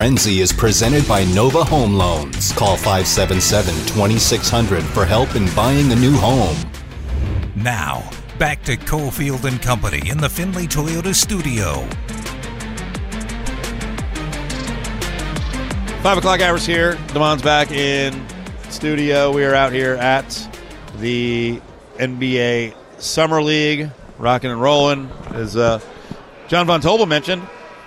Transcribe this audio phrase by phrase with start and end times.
[0.00, 2.52] Frenzy is presented by Nova Home Loans.
[2.52, 6.56] Call 577 2600 for help in buying a new home.
[7.56, 8.08] Now,
[8.38, 11.80] back to Cofield and Company in the Findlay Toyota studio.
[16.00, 16.94] Five o'clock hours here.
[17.08, 18.24] Damon's back in
[18.70, 19.32] studio.
[19.32, 20.48] We are out here at
[20.98, 21.60] the
[21.96, 25.10] NBA Summer League, rocking and rolling.
[25.32, 25.80] As uh,
[26.46, 27.42] John Von Tobel mentioned,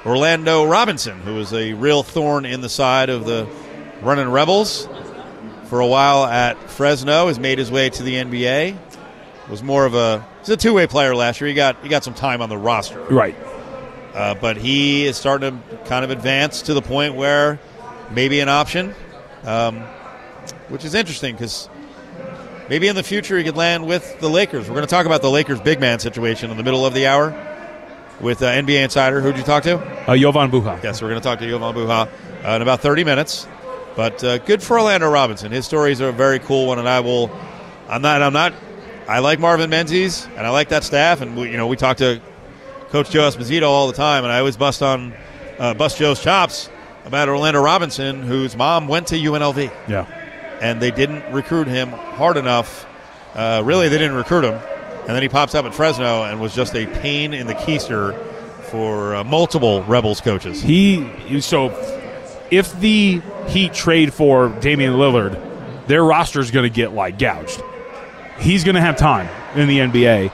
[0.05, 3.47] Orlando Robinson, who was a real thorn in the side of the
[4.01, 4.87] running Rebels
[5.65, 8.77] for a while at Fresno, has made his way to the NBA.
[9.49, 11.47] Was more of a he's a two way player last year.
[11.49, 13.35] He got he got some time on the roster, Right.
[14.15, 17.59] uh, but he is starting to kind of advance to the point where
[18.11, 18.95] maybe an option,
[19.43, 19.81] um,
[20.69, 21.67] which is interesting because
[22.69, 24.67] maybe in the future he could land with the Lakers.
[24.69, 27.07] We're going to talk about the Lakers big man situation in the middle of the
[27.07, 27.31] hour
[28.21, 29.21] with uh, NBA insider.
[29.21, 29.77] Who'd you talk to?
[30.09, 30.81] Uh, Jovan Buha.
[30.83, 32.07] Yes, we're going to talk to Jovan Buha
[32.45, 33.47] uh, in about 30 minutes.
[33.95, 35.51] But uh, good for Orlando Robinson.
[35.51, 37.29] His stories are a very cool one, and I will.
[37.89, 38.21] I'm not.
[38.21, 38.53] I'm not.
[39.07, 41.97] I like Marvin Menzies, and I like that staff, and we, you know we talk
[41.97, 42.21] to
[42.89, 45.13] Coach Joe Esposito all the time, and I always bust on
[45.59, 46.69] uh, bust Joe's chops
[47.03, 50.05] about Orlando Robinson, whose mom went to UNLV, Yeah.
[50.61, 52.85] and they didn't recruit him hard enough.
[53.35, 54.57] Uh, really, they didn't recruit him,
[55.01, 58.17] and then he pops up at Fresno and was just a pain in the keister
[58.65, 60.61] for uh, multiple Rebels coaches.
[60.61, 61.69] He so
[62.51, 67.61] if the Heat trade for Damian Lillard, their roster's going to get like gouged.
[68.39, 70.31] He's going to have time in the NBA.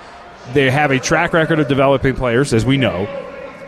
[0.54, 3.06] They have a track record of developing players, as we know.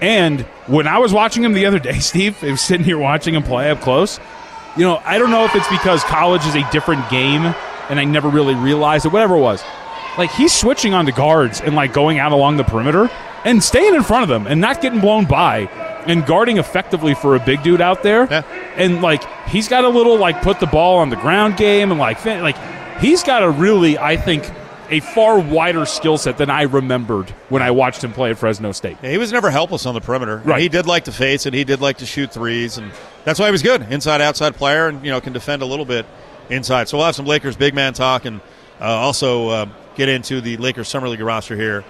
[0.01, 3.33] And when I was watching him the other day, Steve, I was sitting here watching
[3.33, 4.19] him play up close.
[4.77, 7.41] You know, I don't know if it's because college is a different game,
[7.89, 9.11] and I never really realized it.
[9.11, 9.63] Whatever it was,
[10.19, 13.09] like he's switching on the guards and like going out along the perimeter
[13.45, 15.61] and staying in front of them and not getting blown by
[16.05, 18.27] and guarding effectively for a big dude out there.
[18.29, 18.43] Yeah.
[18.75, 21.99] And like he's got a little like put the ball on the ground game and
[21.99, 22.57] like like
[22.99, 24.49] he's got a really I think
[24.91, 28.71] a far wider skill set than I remembered when I watched him play at Fresno
[28.71, 28.97] State.
[29.03, 30.37] Yeah, he was never helpless on the perimeter.
[30.37, 30.61] Right.
[30.61, 32.91] He did like to face and he did like to shoot threes, and
[33.23, 35.85] that's why he was good inside outside player, and you know can defend a little
[35.85, 36.05] bit
[36.49, 36.89] inside.
[36.89, 38.41] So we'll have some Lakers big man talk, and
[38.81, 39.65] uh, also uh,
[39.99, 41.83] get into the Lakers summer league roster here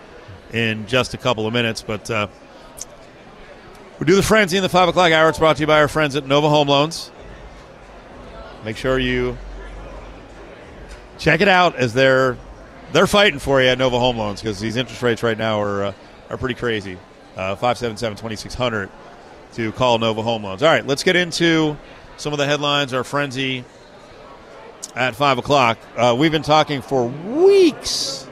[0.52, 1.84] in just a couple of minutes.
[1.84, 2.28] But uh,
[4.00, 5.30] we do the frenzy in the five o'clock hour.
[5.30, 7.12] It's brought to you by our friends at Nova Home Loans.
[8.66, 9.38] Make sure you
[11.19, 12.36] check it out as they're
[12.94, 15.84] they're fighting for you at Nova Home Loans because these interest rates right now are
[15.86, 15.94] uh,
[16.31, 16.98] are pretty crazy.
[17.38, 18.90] Uh, Five seven seven twenty six hundred
[19.53, 20.64] to call Nova Home Loans.
[20.64, 21.78] All right, let's get into
[22.18, 22.92] some of the headlines.
[22.92, 23.64] Our frenzy
[24.95, 25.77] at five o'clock.
[25.95, 28.27] Uh, we've been talking for weeks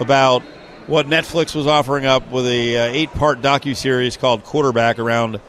[0.00, 0.42] about
[0.86, 5.40] what Netflix was offering up with a uh, eight part docu series called Quarterback around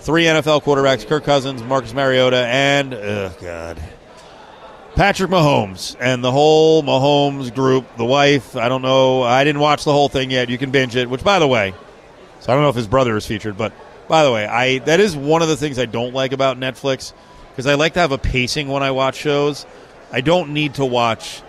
[0.00, 3.82] three NFL quarterbacks: Kirk Cousins, Marcus Mariota, and oh god.
[4.94, 8.56] Patrick Mahomes and the whole Mahomes group, the wife.
[8.56, 9.22] I don't know.
[9.22, 10.48] I didn't watch the whole thing yet.
[10.48, 11.08] You can binge it.
[11.08, 11.72] Which, by the way,
[12.40, 13.72] so I don't know if his brother is featured, but
[14.08, 17.12] by the way, I that is one of the things I don't like about Netflix
[17.58, 19.66] because I like to have a pacing when I watch shows.
[20.12, 21.42] I don't need to watch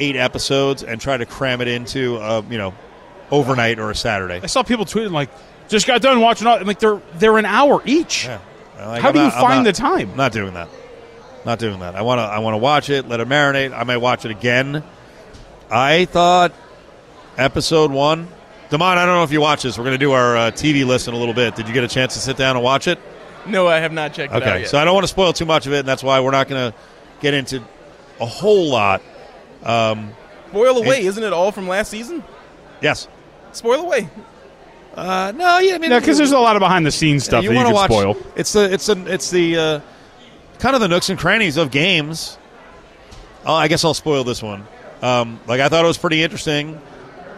[0.00, 2.74] eight episodes and try to cram it into a you know
[3.30, 4.40] overnight or a Saturday.
[4.42, 5.30] I saw people tweeting like
[5.68, 8.24] just got done watching all like they're they're an hour each.
[8.24, 8.40] Yeah.
[8.76, 10.16] Like, How I'm do you not- I'm find not- the time?
[10.16, 10.68] Not doing that.
[11.46, 11.94] Not doing that.
[11.94, 12.22] I want to.
[12.22, 13.06] I want to watch it.
[13.08, 13.72] Let it marinate.
[13.72, 14.82] I may watch it again.
[15.70, 16.52] I thought
[17.38, 18.26] episode one.
[18.70, 19.78] Damon, I don't know if you watch this.
[19.78, 21.54] We're going to do our uh, TV list in a little bit.
[21.54, 22.98] Did you get a chance to sit down and watch it?
[23.46, 24.68] No, I have not checked it out Okay, yet.
[24.68, 26.48] so I don't want to spoil too much of it, and that's why we're not
[26.48, 26.78] going to
[27.20, 27.62] get into
[28.20, 29.02] a whole lot.
[29.64, 30.12] Um,
[30.50, 32.22] Spoil away, isn't it all from last season?
[32.80, 33.08] yes.
[33.52, 34.08] Spoil away.
[34.94, 35.58] Uh, no.
[35.58, 35.74] Yeah.
[35.74, 37.56] I mean, No, because there's a lot of behind the scenes stuff you that you
[37.56, 38.16] wanna can watch, spoil.
[38.36, 39.80] It's the it's the it's the uh,
[40.58, 42.38] kind of the nooks and crannies of games.
[43.44, 44.66] Oh, I guess I'll spoil this one.
[45.02, 46.80] Um, like I thought it was pretty interesting.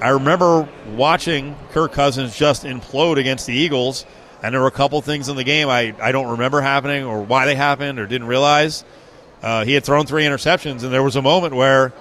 [0.00, 4.04] I remember watching Kirk Cousins just implode against the Eagles,
[4.44, 7.22] and there were a couple things in the game I, I don't remember happening or
[7.22, 8.84] why they happened or didn't realize.
[9.42, 11.94] Uh, he had thrown three interceptions, and there was a moment where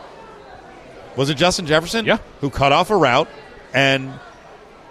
[1.15, 2.05] was it Justin Jefferson?
[2.05, 2.17] Yeah.
[2.41, 3.29] who cut off a route,
[3.73, 4.11] and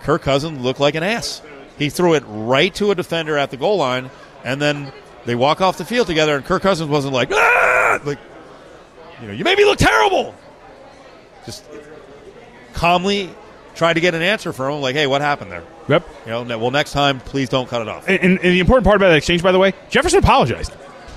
[0.00, 1.42] Kirk Cousins looked like an ass.
[1.78, 4.10] He threw it right to a defender at the goal line,
[4.44, 4.90] and then
[5.26, 8.00] they walk off the field together, and Kirk Cousins wasn't like, ah!
[8.02, 8.18] like,
[9.20, 10.34] you know, you made me look terrible.
[11.44, 11.66] Just
[12.72, 13.28] calmly
[13.74, 15.64] tried to get an answer from him, like, hey, what happened there?
[15.88, 16.08] Yep.
[16.26, 18.08] You know, well, next time, please don't cut it off.
[18.08, 20.72] And, and, and the important part about that exchange, by the way, Jefferson apologized.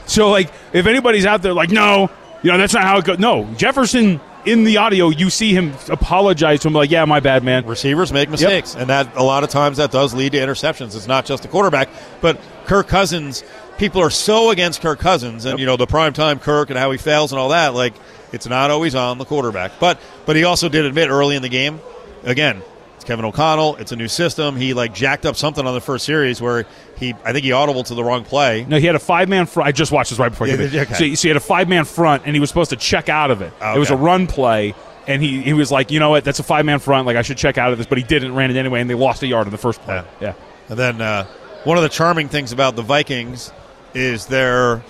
[0.07, 2.09] So, like, if anybody's out there like, no,
[2.43, 3.19] you know, that's not how it goes.
[3.19, 7.43] No, Jefferson in the audio, you see him apologize to him, like, "Yeah, my bad,
[7.43, 10.95] man." Receivers make mistakes, and that a lot of times that does lead to interceptions.
[10.95, 11.89] It's not just the quarterback,
[12.21, 13.43] but Kirk Cousins.
[13.77, 16.91] People are so against Kirk Cousins, and you know the prime time Kirk and how
[16.91, 17.73] he fails and all that.
[17.73, 17.93] Like
[18.31, 21.49] it's not always on the quarterback, but but he also did admit early in the
[21.49, 21.81] game,
[22.23, 22.61] again,
[23.05, 23.75] Kevin O'Connell.
[23.77, 24.55] It's a new system.
[24.55, 26.65] He like jacked up something on the first series where
[26.97, 28.65] he, I think he audible to the wrong play.
[28.65, 29.67] No, he had a five man front.
[29.67, 30.47] I just watched this right before.
[30.47, 30.93] Yeah, okay.
[30.93, 33.31] so, so he had a five man front, and he was supposed to check out
[33.31, 33.53] of it.
[33.61, 34.75] It was a run play,
[35.07, 37.05] and he, he was like, you know what, that's a five man front.
[37.05, 38.35] Like I should check out of this, but he didn't.
[38.35, 39.95] Ran it anyway, and they lost a yard in the first play.
[39.95, 40.05] Yeah.
[40.19, 40.33] Yeah.
[40.69, 41.25] And then uh,
[41.63, 43.51] one of the charming things about the Vikings
[43.93, 44.83] is their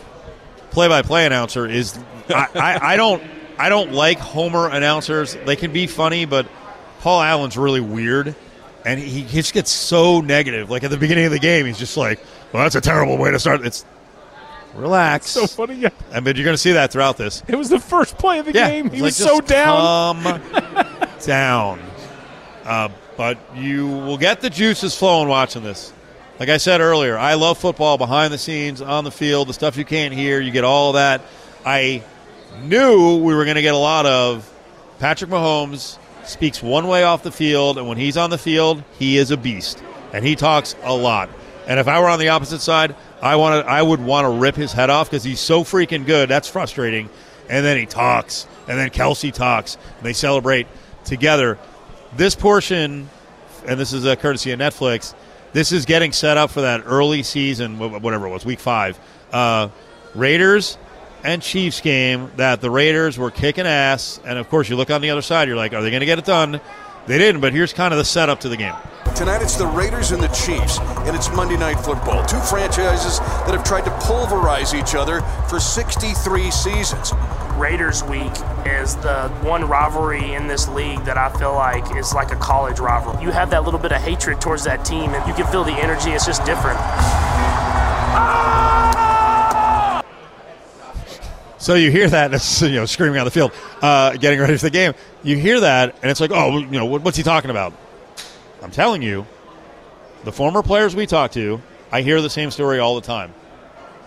[0.71, 1.97] play-by-play announcer is
[2.29, 3.23] I, I, I don't
[3.57, 5.37] I don't like Homer announcers.
[5.45, 6.47] They can be funny, but
[7.05, 8.33] Paul Allen's really weird,
[8.83, 10.71] and he, he just gets so negative.
[10.71, 12.19] Like at the beginning of the game, he's just like,
[12.51, 13.85] "Well, that's a terrible way to start." It's
[14.73, 15.27] relax.
[15.27, 15.75] So funny.
[15.75, 15.89] Yeah.
[16.11, 17.43] I mean, you're going to see that throughout this.
[17.47, 18.87] It was the first play of the Yeah, game.
[18.87, 20.23] it's He like, was so down.
[20.23, 20.41] Calm
[21.27, 21.79] down.
[22.65, 25.93] Uh, but you will get the juices flowing watching this.
[26.39, 29.77] Like I said earlier, I love football behind the scenes, on the field, the stuff
[29.77, 30.41] you can't hear.
[30.41, 31.21] You get all of that.
[31.63, 32.03] I
[32.63, 34.51] knew we were going to get a lot of
[34.97, 39.17] Patrick Mahomes speaks one way off the field, and when he's on the field, he
[39.17, 39.83] is a beast,
[40.13, 41.29] and he talks a lot.
[41.67, 44.55] And if I were on the opposite side, I wanted, I would want to rip
[44.55, 46.29] his head off because he's so freaking good.
[46.29, 47.09] That's frustrating.
[47.49, 50.67] And then he talks, and then Kelce talks, and they celebrate
[51.05, 51.57] together.
[52.15, 53.09] This portion,
[53.67, 55.13] and this is a courtesy of Netflix.
[55.53, 58.99] This is getting set up for that early season, whatever it was, week five.
[59.31, 59.69] Uh,
[60.13, 60.77] Raiders
[61.25, 65.01] and Chiefs game that the Raiders were kicking ass, and of course you look on
[65.01, 66.61] the other side, you're like, are they going to get it done?
[67.07, 68.75] They didn't, but here's kind of the setup to the game.
[69.15, 72.25] Tonight it's the Raiders and the Chiefs, and it's Monday Night Football.
[72.25, 77.13] Two franchises that have tried to pulverize each other for 63 seasons.
[77.55, 78.33] Raiders Week
[78.65, 82.79] is the one rivalry in this league that I feel like is like a college
[82.79, 83.23] rivalry.
[83.23, 85.71] You have that little bit of hatred towards that team, and you can feel the
[85.71, 86.11] energy.
[86.11, 86.77] It's just different.
[88.17, 89.14] Ah!
[91.65, 93.51] So you hear that, and it's, you know, screaming on the field,
[93.81, 94.93] uh, getting ready for the game.
[95.23, 97.73] You hear that, and it's like, oh, you know, what, what's he talking about?
[98.61, 99.25] I'm telling you,
[100.25, 101.59] the former players we talk to,
[101.91, 103.33] I hear the same story all the time,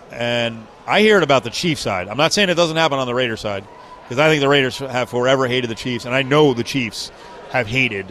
[0.09, 2.07] and I hear it about the Chiefs side.
[2.07, 3.65] I'm not saying it doesn't happen on the Raiders side,
[4.03, 7.11] because I think the Raiders have forever hated the Chiefs, and I know the Chiefs
[7.51, 8.05] have hated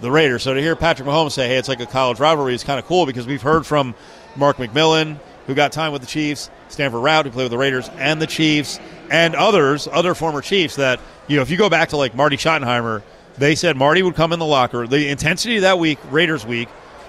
[0.00, 0.44] the Raiders.
[0.44, 2.86] So to hear Patrick Mahomes say, "Hey, it's like a college rivalry," is kind of
[2.86, 3.96] cool because we've heard from
[4.36, 7.88] Mark McMillan, who got time with the Chiefs, Stanford Routt, who played with the Raiders
[7.96, 8.78] and the Chiefs,
[9.10, 10.76] and others, other former Chiefs.
[10.76, 13.02] That you know, if you go back to like Marty Schottenheimer,
[13.38, 14.86] they said Marty would come in the locker.
[14.86, 16.68] The intensity of that week, Raiders week,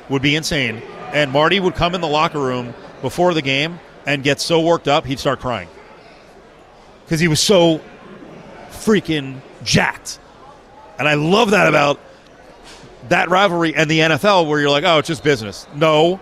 [0.09, 0.81] would be insane,
[1.13, 4.88] and Marty would come in the locker room before the game and get so worked
[4.88, 5.69] up he'd start crying
[7.06, 7.81] because he was so
[8.69, 10.19] freaking jacked.
[10.97, 12.00] And I love that about
[13.09, 15.68] that rivalry and the NFL where you're like, oh, it's just business.
[15.75, 16.19] No.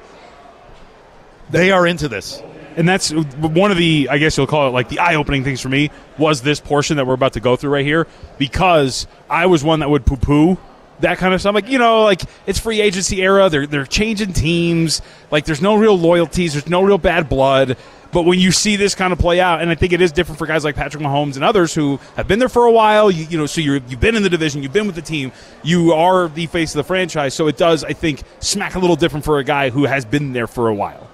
[1.50, 2.42] They are into this.
[2.76, 5.70] and that's one of the I guess you'll call it like the eye-opening things for
[5.70, 8.06] me was this portion that we're about to go through right here
[8.38, 10.58] because I was one that would poo-poo
[11.00, 11.54] that kind of stuff.
[11.56, 13.50] Like you know, like it's free agency era.
[13.50, 15.02] They're they're changing teams.
[15.32, 16.54] Like there's no real loyalties.
[16.54, 17.78] There's no real bad blood.
[18.12, 20.40] But when you see this kind of play out, and I think it is different
[20.40, 23.26] for guys like Patrick Mahomes and others who have been there for a while, you,
[23.26, 25.92] you know, so you're, you've been in the division, you've been with the team, you
[25.92, 27.34] are the face of the franchise.
[27.34, 30.32] So it does, I think, smack a little different for a guy who has been
[30.32, 31.07] there for a while.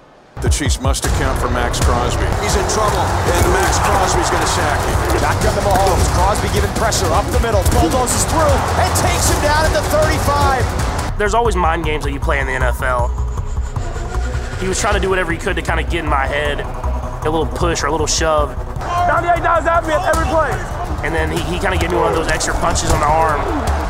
[0.44, 2.28] The Chiefs must account for Maxx Crosby.
[2.44, 5.22] He's in trouble, and Maxx Crosby's going to sack him.
[5.24, 6.04] Back down to Mahomes.
[6.12, 7.64] Crosby giving pressure up the middle.
[7.72, 11.16] Bulldozes through and takes him down at the 35.
[11.16, 13.08] There's always mind games that you play in the NFL.
[14.60, 16.60] He was trying to do whatever he could to kind of get in my head,
[16.60, 18.52] a little push or a little shove.
[19.08, 20.52] 98 dollars at me at every play.
[21.08, 23.08] And then he, he kind of gave me one of those extra punches on the
[23.08, 23.40] arm.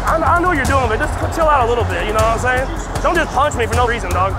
[0.07, 2.23] I, I know what you're doing, but just chill out a little bit, you know
[2.23, 3.03] what I'm saying?
[3.03, 4.39] Don't just punch me for no reason, dog.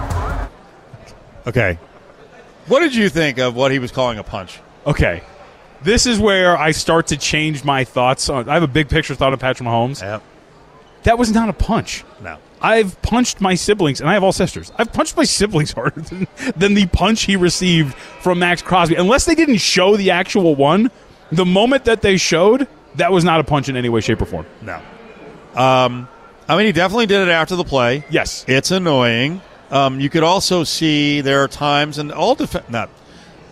[1.45, 1.77] Okay.
[2.67, 4.59] What did you think of what he was calling a punch?
[4.85, 5.21] Okay.
[5.83, 8.49] This is where I start to change my thoughts on.
[8.49, 10.01] I have a big picture thought of Patrick Mahomes.
[10.01, 10.23] Yep.
[11.03, 12.03] That was not a punch.
[12.21, 12.37] No.
[12.61, 14.71] I've punched my siblings, and I have all sisters.
[14.77, 18.95] I've punched my siblings harder than, than the punch he received from Maxx Crosby.
[18.95, 20.89] Unless they didn't show the actual one,
[21.31, 24.25] the moment that they showed, that was not a punch in any way, shape, or
[24.25, 24.47] form.
[24.63, 24.81] No.
[25.55, 26.07] Um,
[26.47, 28.03] I mean, he definitely did it after the play.
[28.09, 28.43] Yes.
[28.47, 29.41] It's annoying.
[29.71, 32.89] Um, you could also see there are times, and all def- not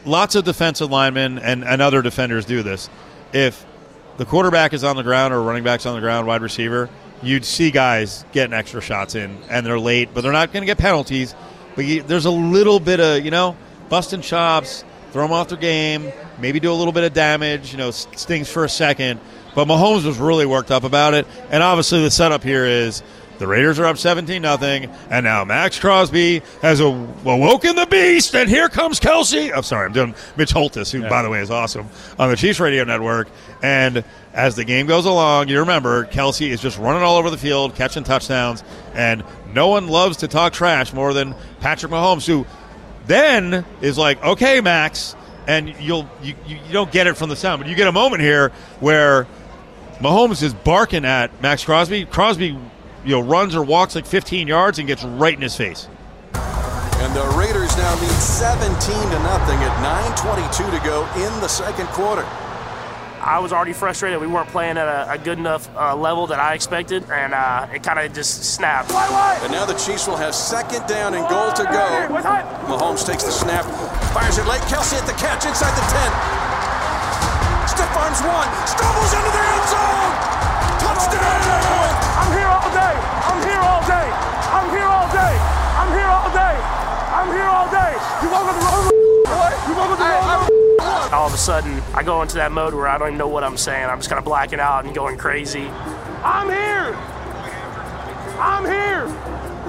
[0.06, 2.90] lots of defensive linemen and, and other defenders do this.
[3.32, 3.66] If
[4.18, 6.90] the quarterback is on the ground or running back's on the ground, wide receiver,
[7.22, 10.68] you'd see guys getting extra shots in, and they're late, but they're not going to
[10.68, 11.34] get penalties.
[11.76, 13.58] But you, there's a little bit of you know
[13.90, 17.72] busting chops, throw them off their game, maybe do a little bit of damage.
[17.72, 19.20] You know, stings for a second.
[19.56, 23.04] But Mahomes was really worked up about it, and obviously the setup here is
[23.44, 28.50] the Raiders are up 17 nothing, and now Maxx Crosby has awoken the beast, and
[28.50, 29.54] here comes Kelce.
[29.54, 32.62] I'm sorry, I'm doing Mitch Holthus, who, by the way, is awesome on the Chiefs
[32.62, 33.28] radio network.
[33.62, 37.38] And as the game goes along, you remember Kelce is just running all over the
[37.38, 42.46] field, catching touchdowns, and no one loves to talk trash more than Patrick Mahomes, who
[43.08, 47.36] then is like, okay, Max, and you'll you, you you don't get it from the
[47.36, 49.28] sound, but you get a moment here where
[50.00, 52.06] Mahomes is barking at Maxx Crosby.
[52.06, 52.58] Crosby,
[53.06, 55.88] you know, runs or walks like 15 yards and gets right in his face.
[56.34, 61.88] And the Raiders now lead 17 to nothing at 9:22 to go in the second
[61.88, 62.26] quarter.
[63.20, 64.20] I was already frustrated.
[64.20, 67.68] We weren't playing at a, a good enough uh, level that I expected, and uh,
[67.74, 68.92] it kind of just snapped.
[68.92, 72.08] And now the Chiefs will have second down and goal to go.
[72.68, 73.64] Mahomes takes the snap,
[74.14, 74.62] fires it late.
[74.68, 77.68] Kelce at the catch inside the 10.
[77.68, 80.43] Stefan's one, stumbles into the end zone.
[81.04, 82.96] I'm here all day.
[83.28, 84.08] I'm here all day.
[84.56, 85.34] I'm here all day.
[85.76, 86.56] I'm here all day.
[87.12, 87.92] I'm here all day.
[88.24, 88.86] You woke up the wrong.
[89.28, 89.68] What?
[89.68, 91.12] You woke up the wrong.
[91.14, 93.44] All of a sudden, I go into that mode where I don't even know what
[93.44, 93.86] I'm saying.
[93.86, 95.68] I'm just kind of blacking out and going crazy.
[96.24, 96.96] I'm here.
[98.40, 99.08] I'm here.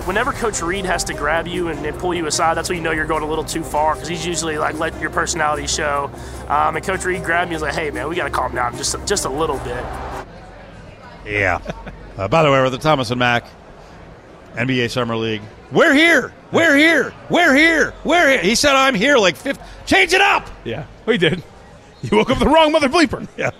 [0.04, 2.84] Whenever Coach Reid has to grab you and, and pull you aside, that's when you
[2.84, 6.10] know you're going a little too far because he's usually like, let your personality show.
[6.48, 8.54] Um, and Coach Reid grabbed me and was like, hey, man, we got to calm
[8.54, 9.84] down just, just a little bit.
[11.26, 11.60] Yeah.
[12.16, 13.44] uh, by the way, we're the Thomas and Mack
[14.54, 15.42] NBA Summer League.
[15.72, 16.32] We're here.
[16.52, 17.12] We're here.
[17.30, 17.94] We're here.
[18.04, 18.40] We're here.
[18.42, 19.60] He said, "I'm here." Like fifth.
[19.86, 20.48] Change it up.
[20.64, 21.42] Yeah, we did.
[22.02, 23.26] You woke up the wrong mother bleeper.
[23.36, 23.50] Yeah.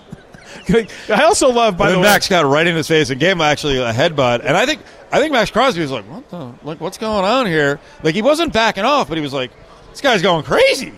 [1.09, 3.41] I also love, by the way, Max got right in his face and gave him
[3.41, 4.39] actually a headbutt.
[4.43, 4.81] And I think
[5.11, 6.53] I think Maxx Crosby was like, "What the?
[6.63, 9.51] Like, what's going on here?" Like he wasn't backing off, but he was like,
[9.91, 10.93] "This guy's going crazy."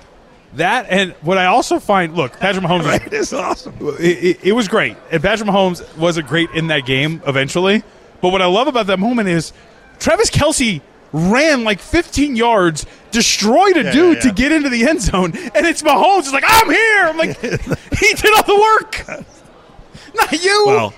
[0.54, 2.16] That and what I also find.
[2.16, 2.86] Look, Patrick Mahomes.
[2.86, 3.02] Right?
[3.14, 3.76] It's awesome.
[4.00, 7.84] it, it, it was great, and Patrick Mahomes wasn't great in that game eventually.
[8.22, 9.54] But what I love about that moment is
[10.00, 10.82] Travis Kelce
[11.14, 15.34] ran like 15 yards, destroyed a Yeah, dude yeah, to get into the end zone,
[15.54, 16.20] and it's Mahomes.
[16.20, 17.04] It's like I'm here.
[17.06, 19.08] I'm like he did all the work,
[20.16, 20.64] not you.
[20.66, 20.94] Well,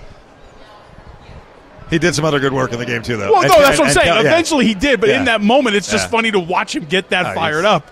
[1.90, 3.32] he did some other good work in the game too, though.
[3.32, 4.08] Well, And- no, that's what I'm and- saying.
[4.08, 4.30] and- yeah.
[4.30, 5.18] Eventually, he did, but Yeah.
[5.18, 6.10] in that moment, it's just Yeah.
[6.10, 7.90] funny to watch him get that No, fired up.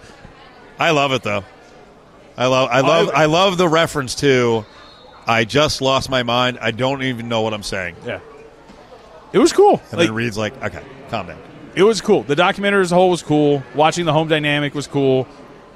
[0.79, 1.45] I love it though.
[2.37, 4.65] I love I love I love the reference to
[5.27, 6.59] I just lost my mind.
[6.61, 7.97] I don't even know what I'm saying.
[8.07, 8.21] Yeah,
[9.33, 9.81] it was cool.
[9.91, 11.39] And Like, then Reid's like, okay, calm down.
[11.75, 12.23] it was cool.
[12.23, 13.63] The documentary as a whole was cool.
[13.75, 15.27] Watching the home dynamic was cool.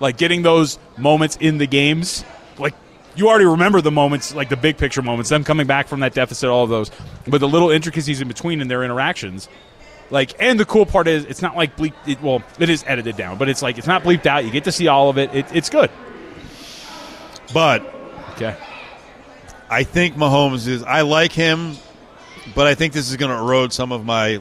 [0.00, 2.25] Like getting those moments in the games,
[2.59, 2.75] like
[3.14, 6.14] you already remember the moments, like the big picture moments, them coming back from that
[6.14, 6.90] deficit, all of those,
[7.26, 9.49] but the little intricacies in between in their interactions.
[10.12, 11.95] Like, and the cool part is, it's not like bleep.
[12.07, 14.45] It, well, it is edited down, but it's like it's not bleeped out.
[14.45, 15.35] You get to see all of it.
[15.35, 15.90] it it's good.
[17.52, 17.83] But
[18.33, 18.57] Okay.
[19.71, 20.83] I think Mahomes is.
[20.83, 21.76] I like him,
[22.54, 24.40] but I think this is going to erode some of my.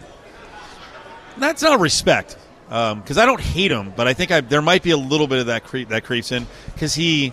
[1.38, 2.38] That's not respect,
[2.68, 5.40] because I don't hate him, but I think I, there might be a little bit
[5.40, 7.32] of that creep that creeps in because he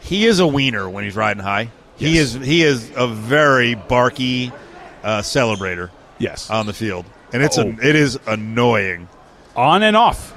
[0.00, 1.70] he is a wiener when he's riding high.
[1.96, 4.52] He is he is a very barky
[5.02, 6.48] uh, celebrator Yes.
[6.50, 7.62] on the field, and it's Oh.
[7.62, 9.08] an, it is annoying.
[9.54, 10.32] On and off.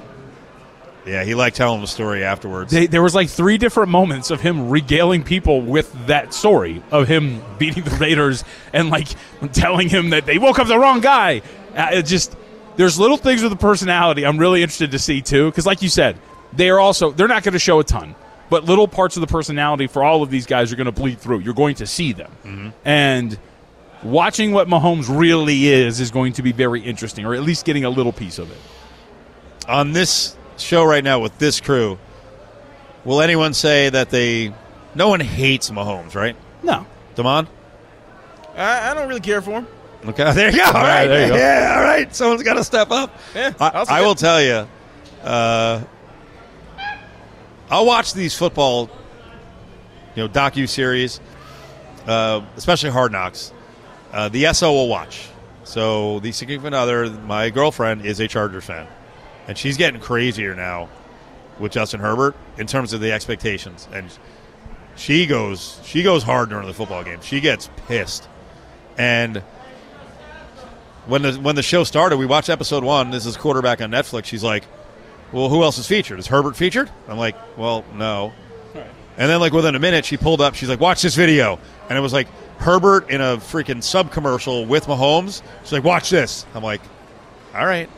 [1.06, 2.70] Yeah, he liked telling the story afterwards.
[2.72, 7.08] They, there was like three different moments of him regaling people with that story of
[7.08, 9.08] him beating the Raiders and like
[9.52, 11.40] telling him that they woke up the wrong guy.
[11.74, 12.36] Uh, it just
[12.76, 15.88] there's little things with the personality I'm really interested to see too because like you
[15.88, 16.18] said
[16.52, 18.14] they are also they're not going to show a ton
[18.50, 21.18] but little parts of the personality for all of these guys are going to bleed
[21.20, 21.38] through.
[21.40, 23.38] You're going to see them and.
[24.02, 27.84] Watching what Mahomes really is is going to be very interesting, or at least getting
[27.84, 28.56] a little piece of it.
[29.68, 31.98] on this show right now with this crew,
[33.04, 34.54] will anyone say that they?
[34.94, 36.34] No one hates Mahomes, right?
[36.62, 37.46] No, Damon.
[38.56, 39.66] I, I don't really care for him.
[40.06, 40.64] Okay, there you go.
[40.64, 41.36] All right, there you go.
[41.36, 42.14] yeah, all right.
[42.14, 43.14] Someone's got to step up.
[43.34, 44.06] Yeah, I, I'll say I that.
[44.06, 44.66] will tell you.
[45.22, 45.82] Uh,
[47.68, 48.88] I'll watch these football,
[50.16, 51.20] you know, docu series,
[52.06, 53.52] uh, especially Hard Knocks.
[54.12, 55.28] Uh, the SO will watch.
[55.64, 58.86] So the significant other, my girlfriend, is a Chargers fan,
[59.46, 60.88] and she's getting crazier now
[61.60, 64.10] with Justin Herbert in terms of the expectations, and
[64.96, 67.20] she goes she goes hard during the football game.
[67.20, 68.28] She gets pissed,
[68.98, 69.42] and
[71.06, 73.10] when the when the show started, we watched episode one.
[73.10, 74.24] This is quarterback on Netflix.
[74.24, 74.64] She's like,
[75.32, 76.18] "Well, who else is featured?
[76.18, 78.32] Is Herbert featured?" I'm like, "Well, no."
[79.16, 80.54] And then, like within a minute, she pulled up.
[80.54, 82.26] She's like, "Watch this video," and it was like
[82.60, 85.42] Herbert in a freaking sub commercial with Mahomes.
[85.62, 86.80] She's like, "Watch this." I'm like,
[87.54, 87.88] "All right,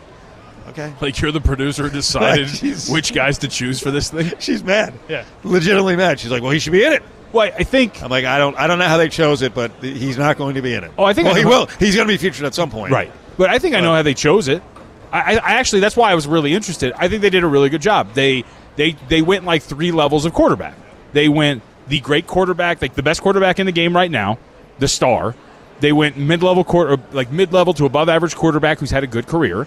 [0.69, 4.33] okay." Like you're the producer who decided Like, which guys to choose for this thing.
[4.39, 4.95] She's mad.
[5.09, 5.25] Yeah.
[5.43, 6.21] legitimately mad.
[6.21, 7.03] She's like, "Well, he should be in it."
[7.33, 9.71] Well, I think I'm like, I don't, I don't know how they chose it, but
[9.81, 10.93] he's not going to be in it.
[10.99, 11.65] Oh, I think well, I he will.
[11.79, 13.11] He's going to be featured at some point, Right.
[13.39, 14.63] But I think I know how they chose it.
[15.11, 16.93] I, I, I actually that's why I was really interested.
[16.99, 18.13] I think they did a really good job.
[18.13, 18.45] They
[18.77, 20.75] they they went like three levels of quarterback.
[21.15, 24.39] They went the great quarterback, like the best quarterback in the game right now,
[24.79, 25.35] the star.
[25.81, 29.05] They went mid level quarter uh, like mid level to above average quarterback who's had
[29.05, 29.67] a good career.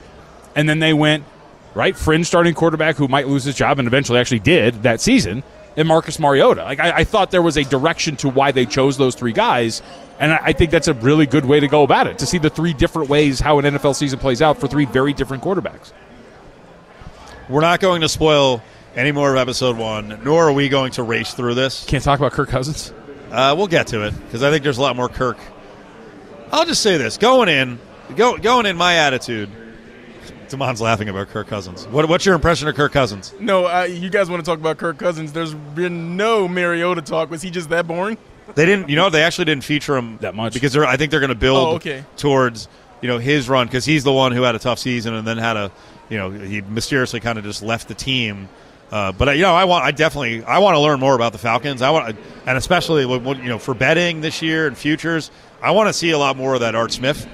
[0.55, 1.25] And then they went
[1.73, 5.43] right fringe starting quarterback who might lose his job and eventually actually did that season.
[5.77, 6.63] And Marcus Mariota.
[6.63, 9.81] Like I, I thought there was a direction to why they chose those three guys.
[10.19, 12.37] And I I think that's a really good way to go about it to see
[12.37, 15.91] the three different ways how an NFL season plays out for three very different quarterbacks.
[17.49, 18.63] We're not going to spoil
[18.95, 21.83] any more of episode one, nor are we going to race through this.
[21.85, 22.93] Can't talk about Kirk Cousins.
[23.31, 25.37] Uh, we'll get to it because I think there's a lot more Kirk.
[26.51, 27.79] I'll just say this: going in,
[28.15, 29.49] go, going in, my attitude.
[30.47, 31.87] Damon's laughing about Kirk Cousins.
[31.87, 33.33] What, what's your impression of Kirk Cousins?
[33.39, 35.33] No, uh, you guys want to talk about Kirk Cousins?
[35.33, 37.31] There's been no Mariota talk.
[37.31, 38.15] Was he just that boring?
[38.53, 40.53] They didn't, you know, they actually didn't feature him That much.
[40.53, 42.05] because they're, I think they're going to build Oh, okay.
[42.15, 42.67] towards
[43.01, 45.37] you know his run because he's the one who had a tough season and then
[45.39, 45.71] had a
[46.09, 48.47] you know he mysteriously kind of just left the team.
[48.91, 51.31] Uh, but uh, you know, I want, I definitely, I want to learn more about
[51.31, 51.81] the Falcons.
[51.81, 52.15] I want,
[52.45, 56.17] and especially you know for betting this year and futures, I want to see a
[56.17, 57.27] lot more of that Art Smith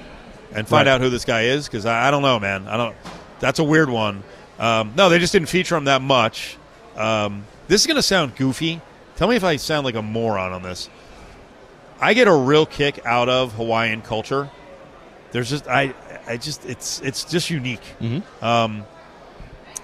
[0.54, 0.94] and find Right.
[0.94, 2.66] out who this guy is because I, I don't know, man.
[2.68, 2.96] I don't.
[3.40, 4.22] That's a weird one.
[4.58, 6.56] Um, no, they just didn't feature him that much.
[6.96, 8.80] Um, this is going to sound goofy.
[9.16, 10.88] Tell me if I sound like a moron on this.
[12.00, 14.50] I get a real kick out of Hawaiian culture.
[15.32, 15.94] There's just I
[16.26, 17.80] I just it's it's just unique.
[18.42, 18.84] Um,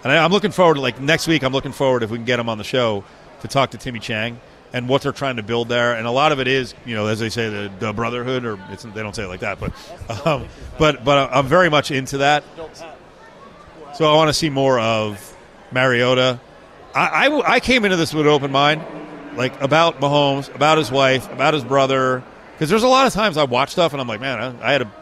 [0.09, 1.43] and I, I'm looking forward to like next week.
[1.43, 3.05] I'm looking forward if we can get him on the show
[3.43, 4.41] to talk to Timmy Chang
[4.73, 5.95] and what they're trying to build there.
[5.95, 8.57] And a lot of it is you know as they say the, the brotherhood or
[8.57, 10.49] they don't say it like that, but um,
[10.79, 12.45] but but I'm very much into that.
[13.95, 15.37] So I want to see more of
[15.73, 16.41] Mariota.
[16.95, 18.83] I, I, I came into this with an open mind,
[19.37, 22.23] like about Mahomes, about his wife, about his brother,
[22.53, 24.73] because there's a lot of times I watch stuff and I'm like, man, I, I
[24.73, 24.93] had a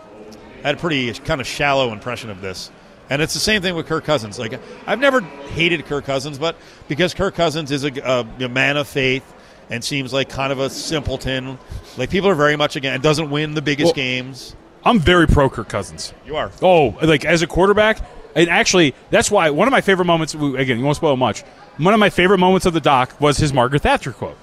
[0.65, 2.71] I had a pretty kind of shallow impression of this.
[3.09, 4.39] And it's the same thing with Kirk Cousins.
[4.39, 6.57] Like I've never hated Kirk Cousins, but
[6.89, 9.25] because Kirk Cousins is a, a, a man of faith
[9.71, 11.59] and seems like kind of a simpleton,
[11.97, 14.57] like people are very much again and doesn't win the biggest Well- games.
[14.85, 16.15] I'm very pro Kirk Cousins.
[16.25, 16.53] You are.
[16.63, 17.99] Oh, like as a quarterback,
[18.37, 20.33] and actually, that's why one of my favorite moments.
[20.35, 21.43] Again, you won't spoil much.
[21.79, 24.39] One of my favorite moments of the doc was his Margaret Thatcher quote.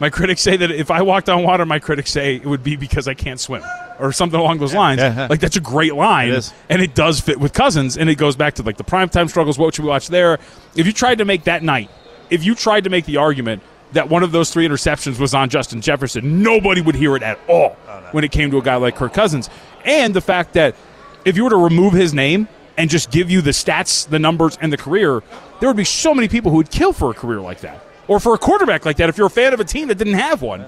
[0.00, 2.74] My critics say that if I walked on water, my critics say it would be
[2.74, 3.62] because I can't swim,
[4.00, 5.00] or something along those lines.
[5.00, 5.26] Yeah.
[5.28, 8.36] Like that's a great line, It and it does fit with Cousins, and it goes
[8.36, 9.58] back to like the primetime struggles.
[9.58, 10.38] What should we watch there?
[10.74, 11.90] If you tried to make that night,
[12.30, 15.48] if you tried to make the argument that one of those three interceptions was on
[15.48, 18.76] Justin Jefferson, nobody would hear it at all oh, when it came to a guy
[18.76, 19.50] like Kirk Cousins.
[19.84, 20.76] And the fact that
[21.24, 24.56] if you were to remove his name and just give you the stats, the numbers,
[24.60, 25.22] and the career,
[25.58, 27.84] there would be so many people who would kill for a career like that.
[28.08, 30.14] Or for a quarterback like that if you're a fan of a team that didn't
[30.14, 30.66] have one.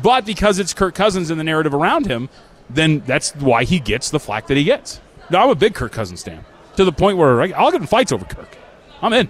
[0.00, 2.28] But because it's Kirk Cousins and the narrative around him,
[2.70, 5.00] then that's why he gets the flack that he gets.
[5.30, 6.44] Now, I'm a big Kirk Cousins fan
[6.76, 8.56] to the point where like, I'll get in fights over Kirk.
[9.02, 9.28] I'm in.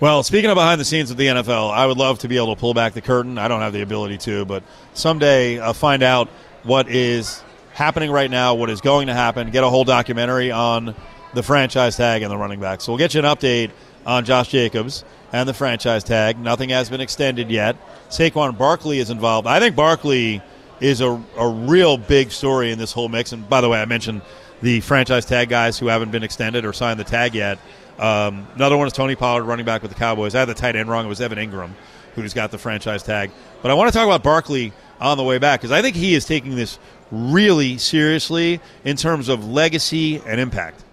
[0.00, 2.54] Well, speaking of behind the scenes of the NFL, I would love to be able
[2.54, 3.36] to pull back the curtain.
[3.36, 4.62] I don't have the ability to, but
[4.94, 6.28] someday I'll find out
[6.62, 10.94] what is happening right now, what is going to happen, get a whole documentary on
[11.34, 12.80] the franchise tag and the running back.
[12.80, 13.72] So we'll get you an update
[14.06, 16.38] on Josh Jacobs and the franchise tag.
[16.38, 17.76] Nothing has been extended yet.
[18.08, 19.46] Saquon Barkley is involved.
[19.46, 20.42] I think Barkley
[20.80, 23.32] is a, a real big story in this whole mix.
[23.32, 24.22] And by the way, I mentioned
[24.62, 27.58] the franchise tag guys who haven't been extended or signed the tag yet.
[27.98, 30.34] Um, another one is Tony Pollard, running back with the Cowboys.
[30.34, 31.04] I had the tight end wrong.
[31.04, 31.70] It was Evan Engram
[32.14, 33.30] who's got the franchise tag.
[33.62, 36.14] But I want to talk about Barkley on the way back because I think he
[36.14, 36.78] is taking this
[37.10, 40.84] really seriously in terms of legacy and impact.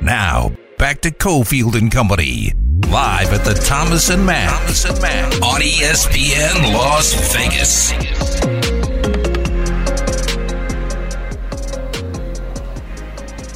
[0.00, 2.52] Now, back to Cofield and Company.
[2.88, 8.59] Live at the Thomas and Mack, Thomas and Mack on ESPN Las Vegas.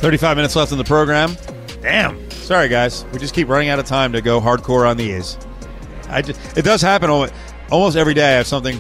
[0.05, 1.35] Thirty-five minutes left in the program.
[1.81, 2.31] Damn.
[2.31, 3.07] Sorry, guys.
[3.11, 5.39] We just keep running out of time to go hardcore on the A's.
[6.11, 7.33] I just, it does happen almo-
[7.71, 8.35] almost every day.
[8.35, 8.79] I have something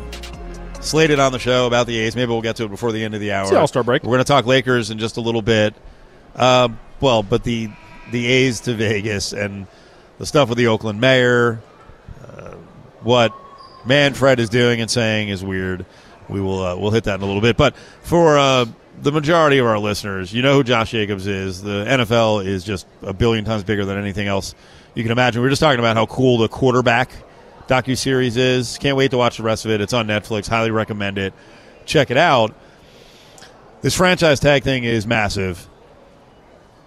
[0.82, 2.14] slated on the show about the A's.
[2.14, 3.44] Maybe we'll get to it before the end of the hour.
[3.44, 4.02] It's the All-Star break.
[4.02, 5.74] We're going to talk Lakers in just a little bit.
[6.36, 7.70] Um, well, but the
[8.12, 9.66] the A's to Vegas and
[10.18, 11.62] the stuff with the Oakland mayor,
[12.22, 12.50] uh,
[13.00, 13.32] what
[13.86, 15.86] Manfred is doing and saying is weird.
[16.28, 17.56] We will uh, we'll hit that in a little bit.
[17.56, 18.66] But for uh,
[19.02, 21.62] the majority of our listeners, you know who Josh Jacobs is.
[21.62, 24.54] The NFL is just a billion times bigger than anything else
[24.94, 25.42] you can imagine.
[25.42, 27.10] We are just talking about how cool the quarterback
[27.66, 28.78] docu series is.
[28.78, 29.80] Can't wait to watch the rest of it.
[29.80, 30.48] It's on Netflix.
[30.48, 31.34] Highly recommend it.
[31.84, 32.54] Check it out.
[33.82, 35.68] This franchise tag thing is massive.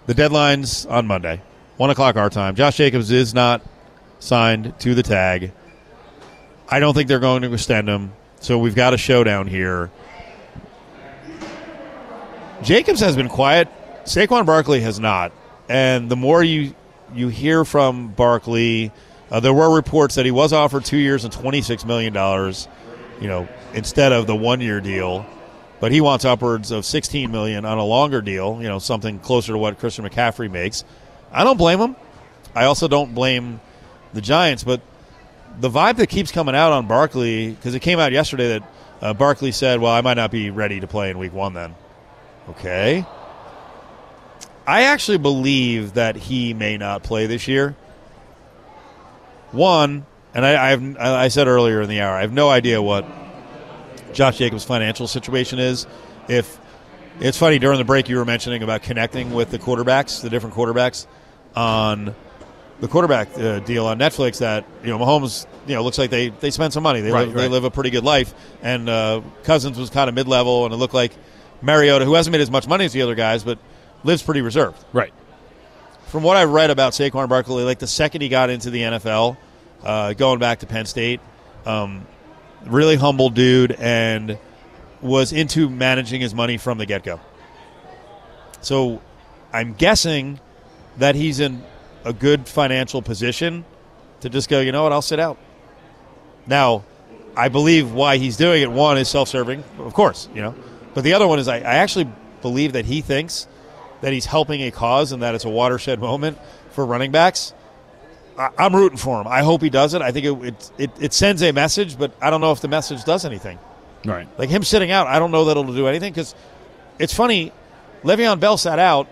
[0.06, 1.42] The deadline's on Monday,
[1.76, 2.54] one o'clock our time.
[2.54, 3.62] Josh Jacobs is not
[4.18, 5.52] signed to the tag.
[6.68, 8.12] I don't think they're going to extend him.
[8.40, 9.90] So we've got a showdown here.
[12.62, 13.68] Jacobs has been quiet.
[14.04, 15.32] Saquon Barkley has not.
[15.68, 16.74] And the more you
[17.14, 18.92] you hear from Barkley,
[19.30, 22.68] uh, there were reports that he was offered two years and twenty six million dollars,
[23.20, 25.26] you know, instead of the one year deal.
[25.80, 29.52] But he wants upwards of sixteen million on a longer deal, you know, something closer
[29.52, 30.84] to what Christian McCaffrey makes.
[31.30, 31.96] I don't blame him.
[32.54, 33.60] I also don't blame
[34.14, 34.80] the Giants, but
[35.60, 38.62] the vibe that keeps coming out on Barkley because it came out yesterday that
[39.00, 41.74] uh, Barkley said, "Well, I might not be ready to play in Week One." Then,
[42.50, 43.04] okay.
[44.66, 47.74] I actually believe that he may not play this year.
[49.50, 52.82] One, and I, I, have, I said earlier in the hour, I have no idea
[52.82, 53.06] what
[54.12, 55.86] Josh Jacobs' financial situation is.
[56.28, 56.60] If
[57.18, 60.54] it's funny during the break, you were mentioning about connecting with the quarterbacks, the different
[60.54, 61.06] quarterbacks
[61.56, 62.14] on
[62.80, 64.38] the quarterback uh, deal on Netflix.
[64.38, 67.00] That you know, Mahomes, you know, looks like they they spend some money.
[67.00, 70.14] They Right, live, they live a pretty good life, and uh, Cousins was kind of
[70.14, 71.12] mid level, and it looked like
[71.62, 73.58] Mariota, who hasn't made as much money as the other guys, but
[74.04, 74.82] lives pretty reserved.
[74.92, 75.12] Right.
[76.06, 79.36] From what I've read about Saquon Barkley, like the second he got into the NFL,
[79.82, 81.20] uh, going back to Penn State,
[81.66, 82.06] um,
[82.64, 84.38] really humble dude and
[85.00, 87.20] was into managing his money from the get go.
[88.60, 89.00] So
[89.52, 90.40] I'm guessing
[90.96, 91.62] that he's in
[92.04, 93.64] a good financial position
[94.20, 95.38] to just go, you know what, I'll sit out.
[96.46, 96.84] Now,
[97.36, 98.70] I believe why he's doing it.
[98.70, 100.54] One is self serving, of course, you know.
[100.98, 102.10] But the other one is I, I actually
[102.42, 103.46] believe that he thinks
[104.00, 106.38] that he's helping a cause and that it's a watershed moment
[106.72, 107.54] for running backs.
[108.36, 109.28] I, I'm rooting for him.
[109.28, 110.02] I hope he does it.
[110.02, 112.66] I think it, it, it, it sends a message, but I don't know if the
[112.66, 113.60] message does anything.
[114.04, 114.26] Right.
[114.38, 116.34] Like him sitting out, I don't know that it'll do anything because
[116.98, 117.52] it's funny.
[118.02, 119.06] Le'Veon Bell sat out,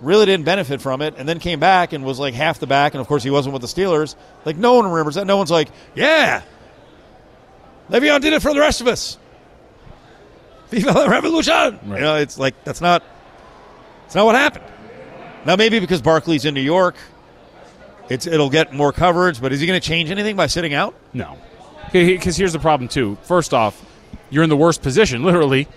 [0.00, 2.94] really didn't benefit from it, and then came back and was like half the back.
[2.94, 4.14] And of course, he wasn't with the Steelers.
[4.46, 5.26] Like no one remembers that.
[5.26, 6.40] No one's like, yeah,
[7.90, 9.18] Le'Veon did it for the rest of us.
[10.72, 11.78] La revolution!
[11.86, 13.02] You know, it's like that's not.
[14.06, 14.64] It's not what happened.
[15.44, 16.96] Now maybe because Barkley's in New York,
[18.08, 19.40] it's it'll get more coverage.
[19.40, 20.94] But is he going to change anything by sitting out?
[21.12, 21.38] No.
[21.92, 23.16] Because here's the problem, too.
[23.22, 23.82] First off,
[24.28, 25.68] you're in the worst position, literally,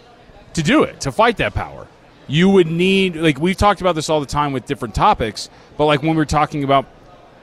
[0.55, 1.87] to do it, to fight that power.
[2.27, 5.85] You would need, like, we've talked about this all the time with different topics, but
[5.85, 6.85] like when we were talking about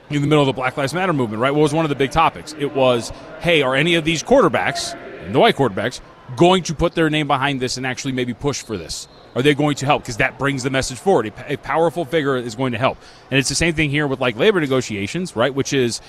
[0.09, 1.51] in the middle of the Black Lives Matter movement, right?
[1.51, 2.53] What was one of the big topics?
[2.59, 4.95] It was, hey, are any of these quarterbacks,
[5.31, 6.01] the white quarterbacks,
[6.35, 9.07] going to put their name behind this and actually maybe push for this?
[9.35, 10.03] Are they going to help?
[10.03, 11.27] Because that brings the message forward.
[11.27, 12.97] A, a powerful figure is going to help.
[13.29, 15.53] And it's the same thing here with like labor negotiations, right?
[15.53, 16.01] Which is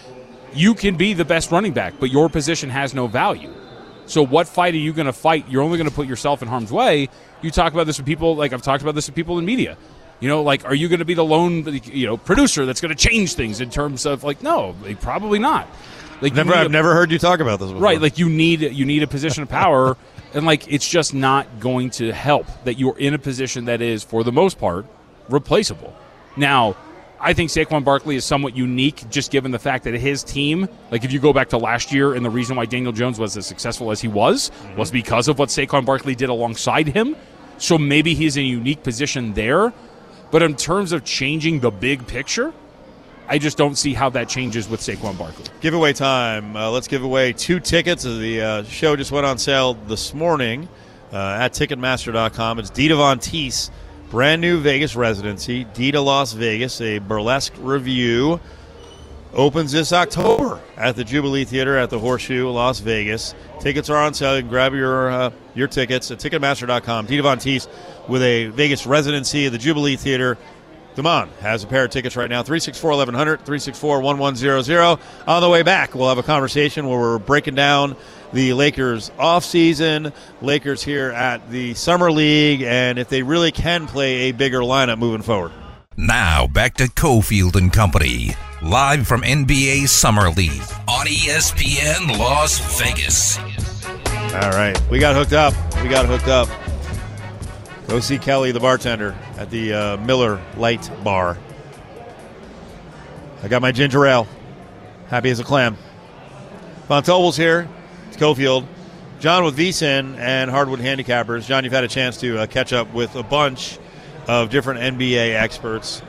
[0.53, 3.53] you can be the best running back, but your position has no value.
[4.07, 5.49] So what fight are you going to fight?
[5.49, 7.09] You're only going to put yourself in harm's way.
[7.43, 9.77] You talk about this with people like I've talked about this with people in media.
[10.19, 12.95] You know, like are you going to be the lone you know producer that's going
[12.95, 15.69] to change things in terms of like no, probably not.
[16.21, 17.83] Like Never, I've a- never heard you talk about this before.
[17.83, 19.97] Right, like you need you need a position of power,
[20.35, 24.03] and like it's just not going to help that you're in a position that is,
[24.03, 24.87] for the most part,
[25.29, 25.95] replaceable.
[26.37, 26.77] Now,
[27.23, 31.05] I think Saquon Barkley is somewhat unique, just given the fact that his team, like
[31.05, 33.47] if you go back to last year, and the reason why Daniel Jones was as
[33.47, 34.79] successful as he was mm-hmm.
[34.79, 37.17] was because of what Saquon Barkley did alongside him.
[37.59, 39.75] So maybe he's in a unique position there,
[40.31, 42.55] but in terms of changing the big picture.
[43.31, 45.45] I just don't see how that changes with Saquon Barkley.
[45.61, 46.57] Giveaway time.
[46.57, 48.03] Uh, let's give away two tickets.
[48.03, 50.69] The uh, show just went on sale this morning
[51.13, 52.59] uh, at Ticketmaster.com.
[52.59, 53.71] It's Dita Von Teese,
[54.11, 55.63] brand new Vegas residency.
[55.63, 58.41] Dita Las Vegas, a burlesque review.
[59.33, 63.37] Opens this October at the Jubilee Theater at the Horseshoe, Las Vegas.
[63.61, 64.35] Tickets are on sale.
[64.35, 67.07] You can grab your uh, your tickets at Ticketmaster.com.
[67.07, 67.69] Dita Von Teese
[68.09, 70.37] with a Vegas residency at the Jubilee Theater.
[70.95, 74.99] Damon has a pair of tickets right now 364 1100, 364 1100.
[75.27, 77.97] On the way back, we'll have a conversation where we're breaking down
[78.33, 84.29] the Lakers offseason, Lakers here at the Summer League, and if they really can play
[84.29, 85.53] a bigger lineup moving forward.
[85.97, 93.39] Now back to Cofield and Company, live from NBA Summer League on ESPN Las Vegas.
[94.35, 95.55] All right, we got hooked up.
[95.83, 96.49] We got hooked up.
[97.89, 101.39] Go see Kelly, the bartender, at the uh, Miller Lite Bar.
[103.43, 104.29] I got my ginger ale.
[105.09, 105.79] Happy as a clam.
[106.87, 107.67] Von Tobel's here.
[108.09, 108.67] It's Cofield.
[109.19, 111.47] John with VSIN and Hardwood Handicappers.
[111.47, 113.79] John, you've had a chance to uh, catch up with a bunch
[114.29, 116.03] of different NBA experts.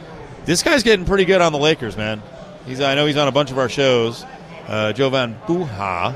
[0.44, 2.22] This guy's getting pretty good on the Lakers, man.
[2.66, 4.26] He's I know he's on a bunch of our shows.
[4.68, 6.16] Uh, Jovan Buha.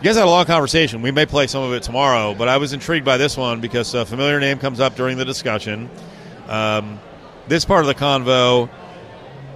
[0.00, 1.02] You guys had a long conversation.
[1.02, 3.94] We may play some of it tomorrow, but I was intrigued by this one because
[3.94, 5.90] a familiar name comes up during the discussion.
[6.48, 6.98] Um,
[7.48, 8.70] this part of the convo,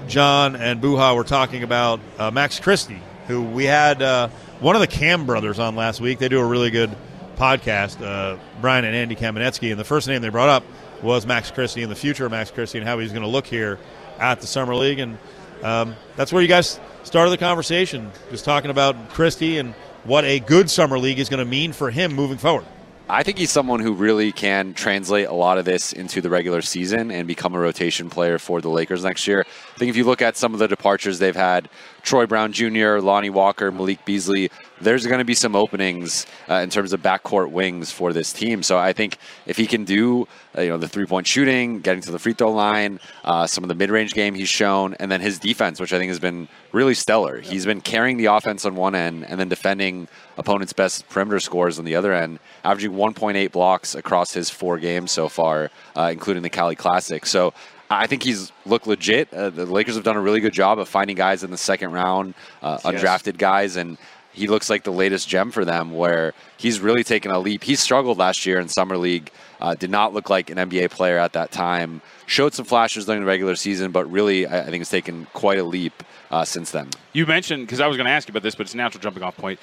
[0.06, 4.28] John and Buha were talking about uh, Max Christie who we had uh,
[4.60, 6.18] one of the Cam brothers on last week.
[6.18, 6.94] They do a really good
[7.36, 10.64] podcast, uh, Brian and Andy Kamenetzky, and the first name they brought up
[11.02, 13.46] was Max Christie and the future of Max Christie and how he's going to look
[13.46, 13.78] here
[14.18, 15.00] at the Summer League.
[15.00, 15.18] And
[15.62, 19.74] um, that's where you guys started the conversation, just talking about Christie and
[20.04, 22.66] what a good Summer League is going to mean for him moving forward.
[23.08, 26.62] I think he's someone who really can translate a lot of this into the regular
[26.62, 29.44] season and become a rotation player for the Lakers next year.
[29.74, 31.68] I think if you look at some of the departures they've had,
[32.04, 36.68] Troy Brown Jr., Lonnie Walker, Malik Beasley, there's going to be some openings uh, in
[36.68, 38.62] terms of backcourt wings for this team.
[38.62, 42.02] So I think if he can do, uh, you know, the three point shooting, getting
[42.02, 45.10] to the free throw line, uh, some of the mid range game he's shown, and
[45.10, 47.40] then his defense, which I think has been really stellar.
[47.40, 51.78] He's been carrying the offense on one end and then defending opponents' best perimeter scores
[51.78, 56.42] on the other end, averaging 1.8 blocks across his four games so far, uh, including
[56.42, 57.24] the Cali Classic.
[57.24, 57.54] So
[57.98, 59.32] I think he's looked legit.
[59.32, 61.92] Uh, the Lakers have done a really good job of finding guys in the second
[61.92, 62.94] round, uh, yes.
[62.94, 63.98] undrafted guys, and
[64.32, 67.62] he looks like the latest gem for them where he's really taken a leap.
[67.62, 69.30] He struggled last year in Summer League,
[69.60, 73.20] uh, did not look like an NBA player at that time, showed some flashes during
[73.20, 76.72] the regular season, but really, I, I think has taken quite a leap uh, since
[76.72, 76.88] then.
[77.12, 79.00] You mentioned, because I was going to ask you about this, but it's a natural
[79.00, 79.60] jumping off point.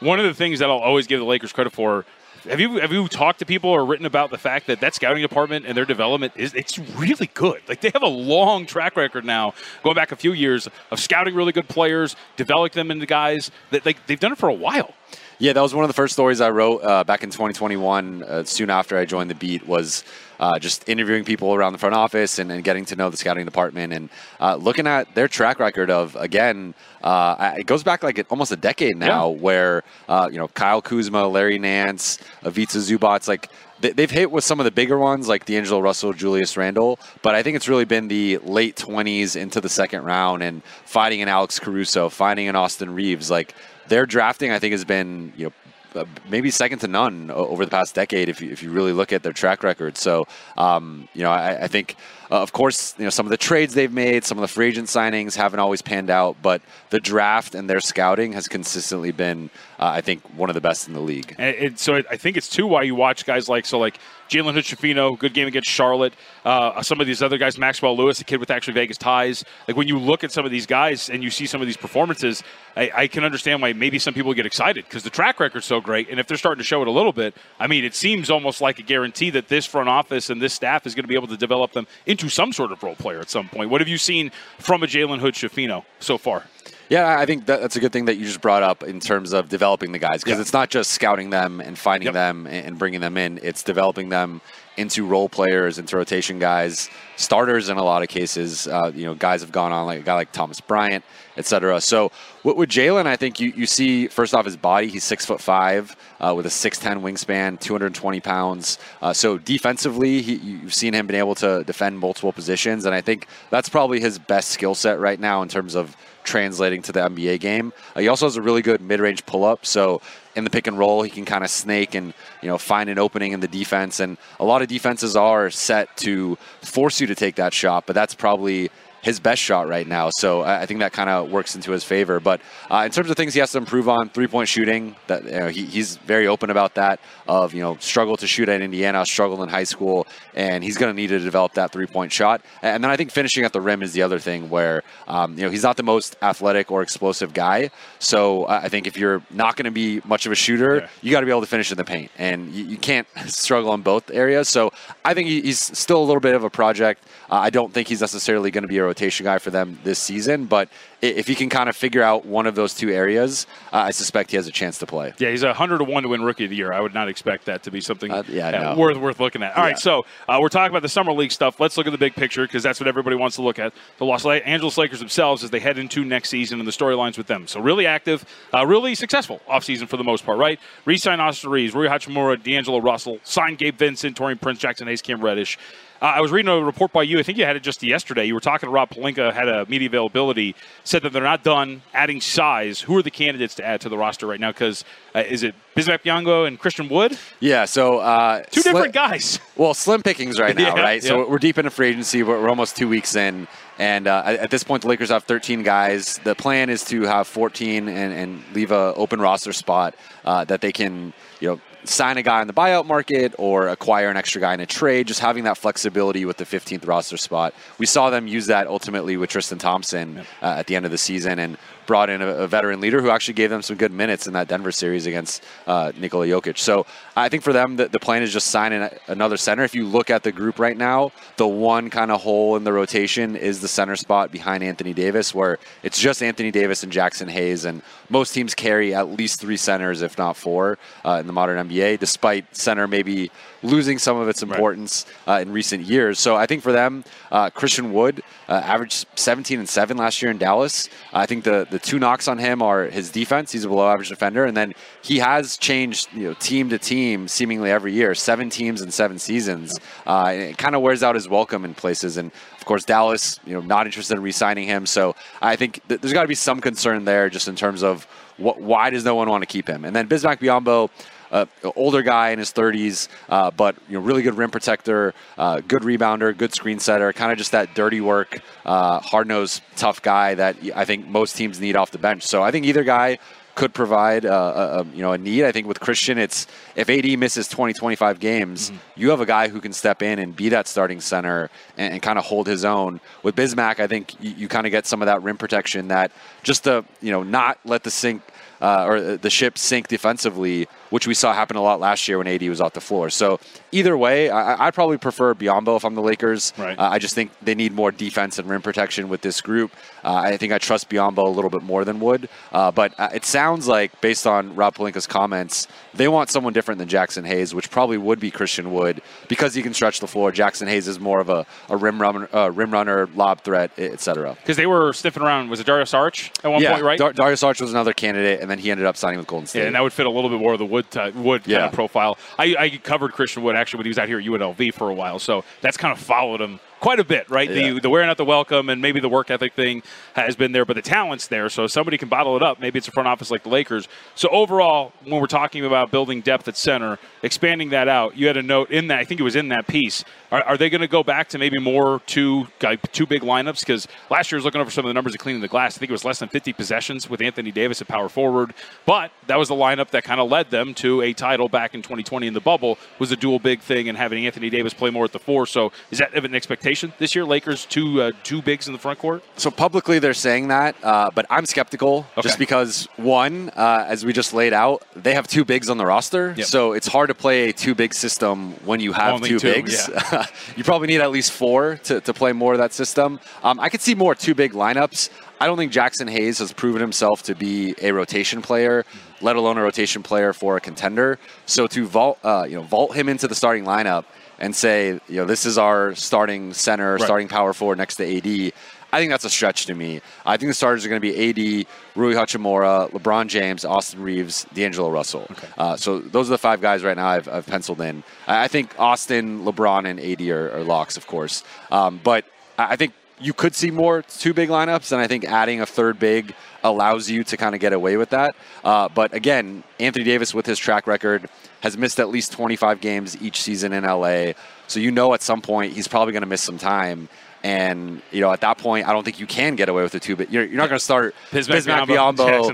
[0.00, 2.04] One of the things that I'll always give the Lakers credit for
[2.48, 5.22] have you have you talked to people or written about the fact that that scouting
[5.22, 7.62] department and their development is it's really good.
[7.68, 11.34] Like they have a long track record now, going back a few years of scouting
[11.34, 14.94] really good players, developing them into guys that like they've done it for a while.
[15.38, 18.22] Yeah, that was one of the first stories I wrote uh, back in 2021.
[18.22, 20.02] Uh, soon after I joined the beat, was
[20.40, 23.44] uh, just interviewing people around the front office and, and, getting to know the scouting
[23.44, 24.08] department and
[24.40, 28.56] uh, looking at their track record of again uh, it goes back like almost a
[28.56, 29.40] decade now yeah.
[29.40, 34.58] where uh, you know Kyle Kuzma, Larry Nance, Ivica Zubac, like they've hit with some
[34.58, 38.08] of the bigger ones like D'Angelo Russell, Julius Randle, but I think it's really been
[38.08, 42.94] the late 20s into the second round and fighting an Alex Caruso, finding an Austin
[42.94, 43.54] Reaves, Like
[43.88, 45.52] their drafting, I think has been you know
[45.96, 49.12] uh, maybe second to none over the past decade if you, if you really look
[49.12, 49.96] at their track record.
[49.96, 50.26] So,
[50.58, 51.96] um, you know, I, I think,
[52.30, 54.68] uh, of course, you know, some of the trades they've made, some of the free
[54.68, 59.48] agent signings haven't always panned out, but the draft and their scouting has consistently been,
[59.78, 61.34] uh, I think, one of the best in the league.
[61.38, 65.18] And, so I think it's too why you watch guys like, so like Jalen Hood
[65.18, 66.14] good game against Charlotte.
[66.44, 69.44] Uh, some of these other guys, Maxwell Lewis, a kid with actually Vegas ties.
[69.68, 71.76] Like when you look at some of these guys and you see some of these
[71.76, 72.42] performances,
[72.76, 75.80] I, I can understand why maybe some people get excited because the track record's so
[75.80, 76.08] great.
[76.10, 78.60] And if they're starting to show it a little bit, I mean, it seems almost
[78.60, 81.28] like a guarantee that this front office and this staff is going to be able
[81.28, 83.70] to develop them into some sort of role player at some point.
[83.70, 86.44] What have you seen from a Jalen Hood Schifino so far?
[86.88, 89.32] Yeah, I think that, that's a good thing that you just brought up in terms
[89.32, 90.42] of developing the guys because yeah.
[90.42, 92.14] it's not just scouting them and finding yep.
[92.14, 93.40] them and bringing them in.
[93.42, 94.40] It's developing them
[94.76, 98.68] into role players, into rotation guys, starters in a lot of cases.
[98.68, 101.04] Uh, you know, guys have gone on like a guy like Thomas Bryant,
[101.36, 101.80] etc.
[101.80, 104.88] So what with Jalen, I think you, you see first off his body.
[104.88, 108.78] He's six foot five uh, with a six ten wingspan, two hundred twenty pounds.
[109.00, 113.00] Uh, so defensively, he, you've seen him been able to defend multiple positions, and I
[113.00, 117.00] think that's probably his best skill set right now in terms of translating to the
[117.00, 117.72] NBA game.
[117.94, 120.02] Uh, he also has a really good mid-range pull-up, so
[120.34, 122.12] in the pick and roll, he can kind of snake and
[122.42, 124.00] you know find an opening in the defense.
[124.00, 127.94] And a lot of defenses are set to force you to take that shot, but
[127.94, 128.70] that's probably
[129.06, 130.10] his best shot right now.
[130.10, 132.18] So I think that kind of works into his favor.
[132.18, 135.24] But uh, in terms of things he has to improve on, three point shooting, that
[135.24, 136.98] you know, he, he's very open about that.
[137.28, 140.92] Of you know, struggle to shoot at Indiana, struggle in high school, and he's going
[140.92, 142.42] to need to develop that three point shot.
[142.62, 145.44] And then I think finishing at the rim is the other thing where um, you
[145.44, 147.70] know he's not the most athletic or explosive guy.
[148.00, 150.88] So I think if you're not going to be much of a shooter, yeah.
[151.02, 153.72] you got to be able to finish in the paint, and you, you, can't struggle
[153.74, 154.48] in both areas.
[154.48, 154.72] So
[155.04, 157.04] I think he's still a little bit of a project.
[157.30, 159.98] Uh, I don't think he's necessarily going to be a rotation guy for them this
[159.98, 160.68] season, but
[161.02, 164.30] if he can kind of figure out one of those two areas, uh, I suspect
[164.30, 165.12] he has a chance to play.
[165.18, 166.72] Yeah, he's a hundred to one to win Rookie of the Year.
[166.72, 168.80] I would not expect that to be something uh, yeah, uh, no.
[168.80, 169.54] worth worth looking at.
[169.54, 169.70] All yeah.
[169.70, 171.60] right, so uh, we're talking about the summer league stuff.
[171.60, 173.74] Let's look at the big picture because that's what everybody wants to look at.
[173.98, 177.26] The Los Angeles Lakers themselves as they head into next season and the storylines with
[177.26, 177.46] them.
[177.46, 180.58] So really active, uh, really successful offseason for the most part, right?
[180.86, 185.20] Resign Austin Reaves, Rui Hachimura, D'Angelo Russell, sign Gabe Vincent, Taurean Prince, Jaxson Hayes, Cam
[185.20, 185.58] Reddish.
[186.00, 187.18] Uh, I was reading a report by you.
[187.18, 188.26] I think you had it just yesterday.
[188.26, 190.54] You were talking to Rob Pelinka, had a media availability,
[190.84, 192.80] said that they're not done adding size.
[192.80, 194.50] Who are the candidates to add to the roster right now?
[194.50, 197.18] Because uh, is it Bismack Biyombo and Christian Wood?
[197.40, 199.40] Yeah, so uh, two different guys.
[199.56, 201.02] Well, slim pickings right now, yeah, right?
[201.02, 201.08] Yeah.
[201.08, 202.22] So we're deep into free agency.
[202.22, 205.62] We're, we're almost two weeks in, and uh, at this point, the Lakers have 13
[205.62, 206.18] guys.
[206.24, 209.94] The plan is to have 14 and, and leave a open roster spot
[210.26, 214.08] uh, that they can, you know sign a guy in the buyout market or acquire
[214.08, 217.54] an extra guy in a trade, just having that flexibility with the 15th roster spot.
[217.78, 220.98] We saw them use that ultimately with Tristan Thompson uh, at the end of the
[220.98, 224.26] season and brought in a, a, veteran leader who actually gave them some good minutes
[224.26, 226.58] in that Denver series against uh, Nikola Jokic.
[226.58, 228.72] So I think for them, the, the plan is just sign
[229.06, 229.62] another center.
[229.62, 232.72] If you look at the group right now, the one kind of hole in the
[232.72, 237.28] rotation is the center spot behind Anthony Davis, where it's just Anthony Davis and Jaxson
[237.30, 241.32] Hayes, and most teams carry at least three centers, if not four, uh, in the
[241.32, 243.30] modern NBA, despite center maybe
[243.62, 245.38] losing some of its importance right.
[245.38, 246.18] uh, in recent years.
[246.18, 250.30] So I think for them, uh, Christian Wood uh, averaged 17 and 7 last year
[250.30, 250.88] in Dallas.
[251.12, 253.52] I think the, the two knocks on him are his defense.
[253.52, 254.44] He's a below average defender.
[254.44, 258.82] And then he has changed you know, team to team seemingly every year, seven teams
[258.82, 259.78] in seven seasons.
[260.06, 262.16] Uh, it kind of wears out his welcome in places.
[262.16, 264.86] And of course, Dallas, you know, not interested in re-signing him.
[264.86, 268.06] So I think th- there's got to be some concern there just in terms of
[268.38, 269.84] what, why does no one want to keep him?
[269.84, 270.90] And then Bismack Biyombo,
[271.36, 275.60] uh, older guy in his 30s, uh, but you know, really good rim protector, uh,
[275.66, 280.02] good rebounder, good screen setter, kind of just that dirty work, uh, hard nosed, tough
[280.02, 282.22] guy that I think most teams need off the bench.
[282.22, 283.18] So I think either guy
[283.56, 285.44] could provide uh, a, you know a need.
[285.44, 286.46] I think with Christian, it's
[286.76, 289.00] if AD misses 20, 25 games, mm-hmm.
[289.00, 292.02] you have a guy who can step in and be that starting center and, and
[292.02, 293.00] kind of hold his own.
[293.22, 296.12] With Bismack, I think you, you kind of get some of that rim protection that
[296.42, 298.22] just to you know not let the sink
[298.60, 302.26] uh, or the ship sink defensively, which we saw happen a lot last year when
[302.26, 303.10] AD was off the floor.
[303.10, 303.40] So
[303.72, 306.52] either way, I, would probably prefer Biyombo if I'm the Lakers.
[306.56, 306.78] Right.
[306.78, 309.72] Uh, I just think they need more defense and rim protection with this group.
[310.04, 312.28] Uh, I think I trust Biyombo a little bit more than Wood.
[312.52, 316.78] Uh, but uh, it sounds like, based on Rob Pelinka's comments, they want someone different
[316.78, 320.30] than Jaxson Hayes, which probably would be Christian Wood because he can stretch the floor.
[320.30, 324.36] Jaxson Hayes is more of a, a rim runner, uh, rim runner, lob threat, etc.
[324.40, 325.48] Because they were sniffing around.
[325.50, 326.98] Was it Dario Saric at one yeah, point, right?
[326.98, 329.60] Dar- Dario Saric was another candidate, and then he ended up signing with Golden State.
[329.60, 331.58] Yeah, and that would fit a little bit more of the Wood t- Wood yeah.
[331.58, 332.18] kind of profile.
[332.38, 334.94] I, I covered Christian Wood actually when he was out here at UNLV for a
[334.94, 337.48] while, so that's kind of followed him quite a bit, right?
[337.50, 337.72] Yeah.
[337.72, 339.82] The the wearing out the welcome and maybe the work ethic thing
[340.14, 341.48] has been there, but the talent's there.
[341.48, 342.60] So somebody can bottle it up.
[342.60, 343.88] Maybe it's a front office like the Lakers.
[344.14, 348.36] So overall, when we're talking about building depth at center, expanding that out, you had
[348.36, 348.98] a note in that.
[348.98, 350.04] I think it was in that piece.
[350.30, 352.48] Are, are they going to go back to maybe more two
[352.92, 353.60] two big lineups?
[353.60, 355.76] Because last year I was looking over some of the numbers of cleaning the glass.
[355.76, 359.12] I think it was less than 50 possessions with Anthony Davis at power forward, but
[359.26, 362.26] that was the lineup that kind of led them to a title back in 2020
[362.26, 362.78] in the bubble.
[362.98, 365.46] Was a dual big thing and having Anthony Davis play more at the four.
[365.46, 366.65] So is that of an expectation
[366.98, 367.24] this year?
[367.24, 369.22] Lakers two uh, two bigs in the front court.
[369.36, 372.22] So publicly they're saying that, uh, but I'm skeptical okay.
[372.22, 375.86] just because one, uh, as we just laid out, they have two bigs on the
[375.86, 376.34] roster.
[376.36, 376.46] Yep.
[376.46, 379.52] So it's hard to play a two big system when you have Only two, two
[379.52, 379.88] bigs.
[379.88, 380.26] Yeah.
[380.56, 383.20] you probably need at least four to, to play more of that system.
[383.42, 385.10] Um, I could see more two big lineups.
[385.40, 388.84] I don't think Jaxson Hayes has proven himself to be a rotation player,
[389.20, 391.18] let alone a rotation player for a contender.
[391.44, 394.04] So to vault, uh, you know, vault him into the starting lineup
[394.38, 397.02] and say, you know, this is our starting center, right.
[397.02, 398.52] starting power forward next to AD.
[398.92, 400.00] I think that's a stretch to me.
[400.24, 404.46] I think the starters are going to be AD, Rui Hachimura, LeBron James, Austin Reaves,
[404.54, 405.26] D'Angelo Russell.
[405.30, 405.48] Okay.
[405.58, 408.04] Uh, so those are the five guys right now I've, I've penciled in.
[408.28, 411.42] I think Austin, LeBron, and AD are, are locks, of course.
[411.70, 412.24] Um, but
[412.58, 415.98] I think you could see more two big lineups, and I think adding a third
[415.98, 418.34] big allows you to kind of get away with that.
[418.64, 421.28] Uh, but again, Anthony Davis, with his track record,
[421.60, 424.32] has missed at least 25 games each season in LA.
[424.66, 427.08] So you know at some point he's probably going to miss some time.
[427.42, 430.00] And you know, at that point, I don't think you can get away with the
[430.00, 430.16] two.
[430.16, 431.86] But you're, you're not going to start Bismack, Bismack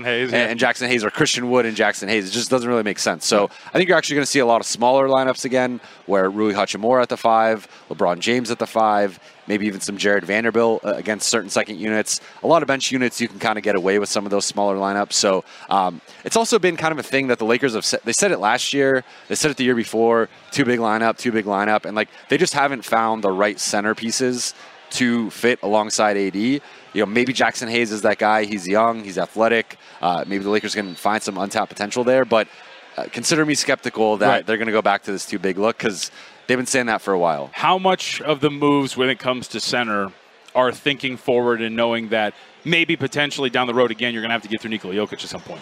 [0.03, 0.45] Hayes, yeah.
[0.49, 2.27] and, Jaxson Hayes, or Christian Wood and Jaxson Hayes.
[2.27, 3.25] It just doesn't really make sense.
[3.25, 6.29] So I think you're actually going to see a lot of smaller lineups again, where
[6.29, 10.83] Rui Hachimura at the five, LeBron James at the five, maybe even some Jarred Vanderbilt
[10.85, 12.21] uh, against certain second units.
[12.43, 14.45] A lot of bench units, you can kind of get away with some of those
[14.45, 15.13] smaller lineups.
[15.13, 18.01] So um, it's also been kind of a thing that the Lakers have said.
[18.03, 19.03] They said it last year.
[19.27, 20.29] They said it the year before.
[20.51, 24.53] Two big lineup, two big lineup, and like they just haven't found the right centerpieces
[24.91, 26.35] to fit alongside AD.
[26.35, 26.61] You
[26.95, 28.45] know, maybe Jaxson Hayes is that guy.
[28.45, 29.77] He's young, he's athletic.
[30.01, 32.47] Uh, maybe the Lakers can find some untapped potential there, but
[32.95, 34.45] uh, consider me skeptical that right.
[34.45, 36.11] they're going to go back to this two big look because
[36.47, 37.49] they've been saying that for a while.
[37.53, 40.11] How much of the moves when it comes to center
[40.55, 44.33] are thinking forward and knowing that maybe potentially down the road again you're going to
[44.33, 45.61] have to get through Nikola Jokic at some point?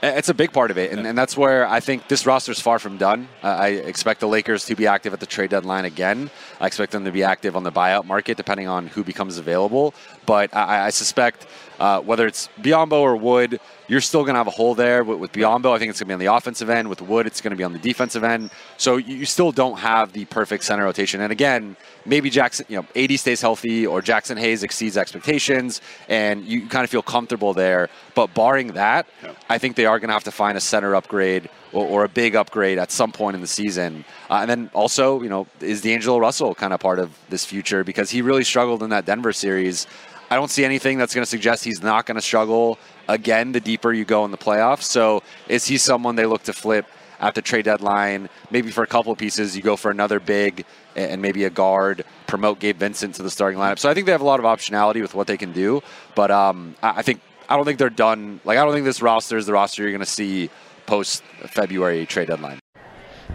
[0.00, 2.60] It's a big part of it, and, and that's where I think this roster is
[2.60, 3.26] far from done.
[3.42, 6.30] Uh, I expect the Lakers to be active at the trade deadline again.
[6.60, 9.94] I expect them to be active on the buyout market, depending on who becomes available.
[10.24, 11.48] But I, I suspect
[11.80, 13.58] uh, whether it's Biyombo or Wood,
[13.88, 15.74] you're still going to have a hole there with, with Biyombo.
[15.74, 16.88] I think it's going to be on the offensive end.
[16.88, 18.50] With Wood, it's going to be on the defensive end.
[18.76, 21.22] So you, you still don't have the perfect center rotation.
[21.22, 26.44] And again, maybe Jaxson, you know, AD stays healthy or Jaxson Hayes exceeds expectations, and
[26.44, 27.88] you kind of feel comfortable there.
[28.14, 29.06] But barring that,
[29.48, 32.08] I think they are going to have to find a center upgrade or, or a
[32.08, 34.04] big upgrade at some point in the season.
[34.30, 37.84] Uh, and then also, you know, is D'Angelo Russell kind of part of this future
[37.84, 39.86] because he really struggled in that Denver series.
[40.30, 42.78] I don't see anything that's going to suggest he's not going to struggle
[43.08, 44.82] again the deeper you go in the playoffs.
[44.82, 46.86] So is he someone they look to flip
[47.20, 48.28] at the trade deadline?
[48.50, 52.04] Maybe for a couple of pieces, you go for another big and maybe a guard,
[52.26, 53.78] promote Gabe Vincent to the starting lineup.
[53.78, 55.82] So I think they have a lot of optionality with what they can do.
[56.14, 58.40] But um, I think I don't think they're done.
[58.44, 60.50] Like I don't think this roster is the roster you're going to see
[60.86, 62.58] post February trade deadline.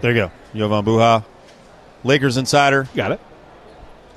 [0.02, 1.24] There you go, Jovan Buha,
[2.04, 2.88] Lakers insider.
[2.96, 3.22] Got it.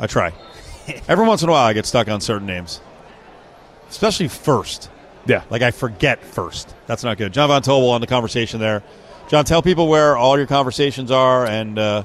[0.01, 0.33] I try.
[1.09, 2.81] Every once in a while, I get stuck on certain names,
[3.89, 4.91] especially first.
[5.27, 5.43] Yeah.
[5.51, 6.75] Like I forget first.
[6.87, 7.33] That's not good.
[7.33, 8.83] John Von Tobel on the conversation there.
[9.29, 11.47] John, tell people where all your conversations are.
[11.47, 12.05] And, uh,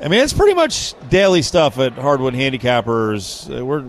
[0.00, 3.50] I mean, it's pretty much daily stuff at Hardwood Handicappers.
[3.50, 3.82] Uh, we're,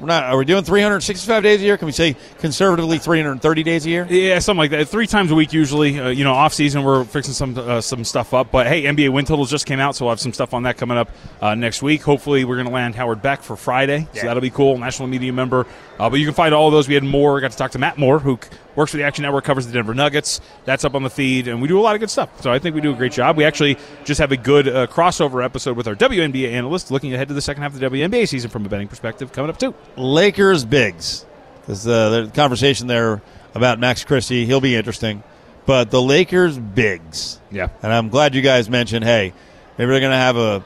[0.00, 0.24] we're not.
[0.24, 1.76] Are we doing 365 days a year?
[1.76, 4.06] Can we say conservatively 330 days a year?
[4.08, 4.88] Yeah, something like that.
[4.88, 5.98] Three times a week usually.
[6.00, 8.50] Uh, you know, off season we're fixing some uh, some stuff up.
[8.50, 10.76] But hey, NBA win totals just came out, so we'll have some stuff on that
[10.78, 12.02] coming up uh, next week.
[12.02, 14.24] Hopefully, we're going to land Howard Beck for Friday, so Yeah.
[14.26, 14.78] that'll be cool.
[14.78, 15.66] National media member.
[15.98, 16.88] Uh, but you can find all of those.
[16.88, 17.38] We had more.
[17.40, 18.38] Got to talk to Matt Moore, who
[18.74, 20.40] works for the Action Network, covers the Denver Nuggets.
[20.64, 22.40] That's up on the feed, and we do a lot of good stuff.
[22.40, 23.36] So I think we do a great job.
[23.36, 27.28] We actually just have a good uh, crossover episode with our WNBA analyst, looking ahead
[27.28, 29.74] to the second half of the WNBA season from a betting perspective, coming up too.
[29.96, 31.24] Lakers bigs.
[31.60, 33.22] Because uh, the conversation there
[33.54, 35.22] about Max Christie, he'll be interesting.
[35.66, 37.40] But the Lakers bigs.
[37.50, 37.68] Yeah.
[37.82, 39.32] And I'm glad you guys mentioned, hey,
[39.78, 40.64] maybe they're going to have a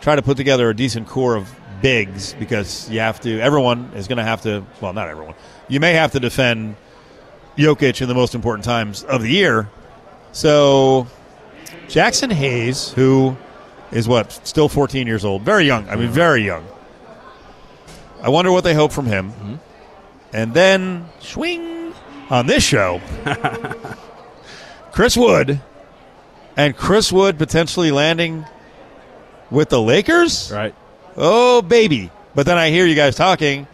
[0.00, 1.52] try to put together a decent core of
[1.82, 3.40] bigs because you have to.
[3.40, 4.64] Everyone is going to have to.
[4.80, 5.34] Well, not everyone.
[5.68, 6.76] You may have to defend
[7.56, 9.68] Jokic in the most important times of the year.
[10.32, 11.06] So
[11.88, 13.36] Jaxson Hayes, who
[13.90, 15.88] is what still 14 years old, very young.
[15.88, 16.64] I mean, very young.
[18.22, 19.60] I wonder what they hope from him.
[20.32, 21.94] And then swing
[22.30, 23.00] on this show.
[24.92, 25.60] Chris Wood
[26.56, 28.46] and Chris Wood potentially landing
[29.50, 30.50] with the Lakers.
[30.52, 30.74] Right.
[31.16, 32.10] Oh baby!
[32.34, 33.66] But then I hear you guys talking,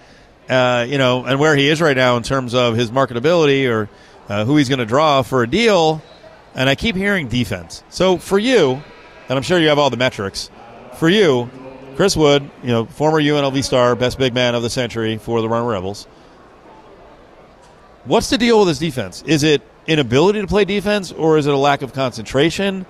[0.48, 3.88] uh, you know, and where he is right now in terms of his marketability or
[4.28, 6.02] uh, who he's going to draw for a deal.
[6.54, 7.82] And I keep hearing defense.
[7.88, 8.82] So for you,
[9.28, 10.50] and I'm sure you have all the metrics.
[10.98, 11.50] For you,
[11.96, 15.48] Chris Wood, you know, former UNLV star, best big man of the century for the
[15.48, 16.06] Runnin' Rebels.
[18.04, 19.22] What's the deal with his defense?
[19.26, 22.84] Is it inability to play defense, or is it a lack of concentration?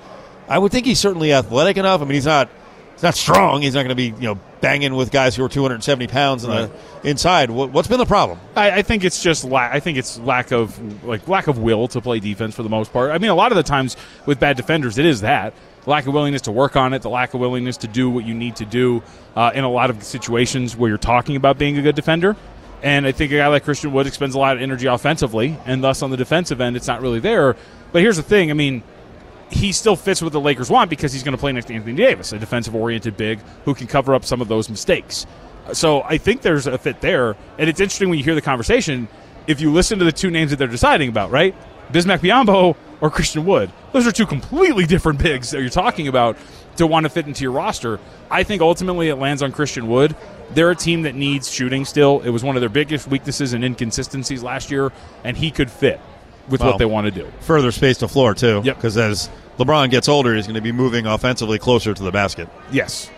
[0.48, 2.00] I would think he's certainly athletic enough.
[2.00, 2.48] I mean, he's not
[2.94, 3.60] he's not strong.
[3.62, 6.50] He's not going to be you know banging with guys who are 270 pounds in
[6.50, 6.70] Right.
[7.02, 7.50] the inside.
[7.50, 8.38] What, what's been the problem?
[8.56, 11.88] I, I think it's just la- I think it's lack of like lack of will
[11.88, 13.10] to play defense for the most part.
[13.10, 15.52] I mean, a lot of the times with bad defenders, it is that
[15.86, 18.34] lack of willingness to work on it, the lack of willingness to do what you
[18.34, 19.02] need to do
[19.36, 22.36] uh, in a lot of situations where you're talking about being a good defender.
[22.82, 25.84] And I think a guy like Christian Wood expends a lot of energy offensively, and
[25.84, 27.56] thus on the defensive end, it's not really there.
[27.92, 28.82] But here's the thing: I mean,
[29.50, 31.94] he still fits what the Lakers want because he's going to play next to Anthony
[31.94, 35.26] Davis, a defensive oriented big who can cover up some of those mistakes.
[35.72, 37.36] So I think there's a fit there.
[37.58, 39.08] And it's interesting when you hear the conversation,
[39.46, 41.54] if you listen to the two names that they're deciding about, right?
[41.92, 43.70] Bismack Biyombo or Christian Wood.
[43.92, 46.38] Those are two completely different bigs that you're talking about
[46.76, 48.00] to want to fit into your roster.
[48.30, 50.16] I think ultimately it lands on Christian Wood.
[50.54, 52.20] They're a team that needs shooting still.
[52.20, 54.92] It was one of their biggest weaknesses and inconsistencies last year,
[55.24, 56.00] and he could fit
[56.48, 57.30] with Well, what they want to do.
[57.40, 58.62] Further space to floor too.
[58.64, 58.76] Yep.
[58.76, 59.28] Because as
[59.58, 62.48] LeBron gets older, he's going to be moving offensively closer to the basket.
[62.70, 63.10] Yes.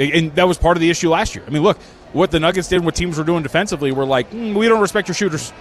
[0.00, 1.44] And that was part of the issue last year.
[1.46, 1.78] I mean, look,
[2.12, 5.08] what the Nuggets did, what teams were doing defensively, were like, "Mm, we don't respect
[5.08, 5.52] your shooters.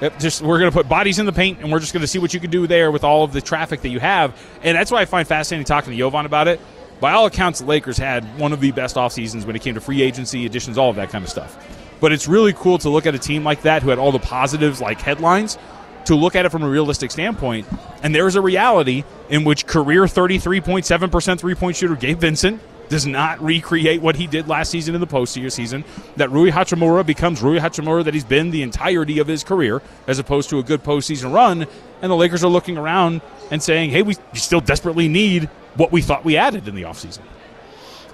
[0.00, 2.06] Yep, Just we're going to put bodies in the paint, and we're just going to
[2.06, 4.38] see what you can do there with all of the traffic that you have.
[4.62, 6.60] And that's why I find fascinating talking to Jovan about it.
[7.00, 9.74] By all accounts, the Lakers had one of the best off seasons when it came
[9.74, 11.56] to free agency additions, all of that kind of stuff.
[12.00, 14.18] But it's really cool to look at a team like that who had all the
[14.18, 15.58] positives, like headlines,
[16.04, 17.66] to look at it from a realistic standpoint.
[18.02, 23.06] And there is a reality in which career 33.7% three point shooter Gabe Vincent does
[23.06, 25.84] not recreate what he did last season in the postseason.
[26.16, 30.18] That Rui Hachimura becomes Rui Hachimura that he's been the entirety of his career, as
[30.18, 31.66] opposed to a good postseason run.
[32.02, 33.20] And the Lakers are looking around
[33.50, 37.22] and saying, hey, we still desperately need what we thought we added in the offseason.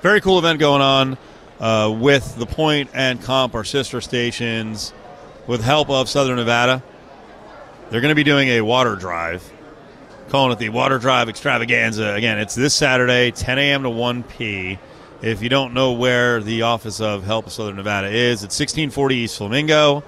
[0.01, 1.19] Very cool event going on
[1.61, 4.95] uh, with the Point and KOMP, our sister stations,
[5.47, 6.83] with help of Southern Nevada.
[7.91, 9.43] They're going to be doing a water drive,
[10.31, 12.15] calling it the Water Drive Extravaganza.
[12.15, 13.83] Again, it's this Saturday, 10 a.m.
[13.83, 14.79] to 1 p.
[15.23, 19.39] If you don't know where the office of Help Southern Nevada is, it's 1640 East
[19.39, 20.05] Flamingo.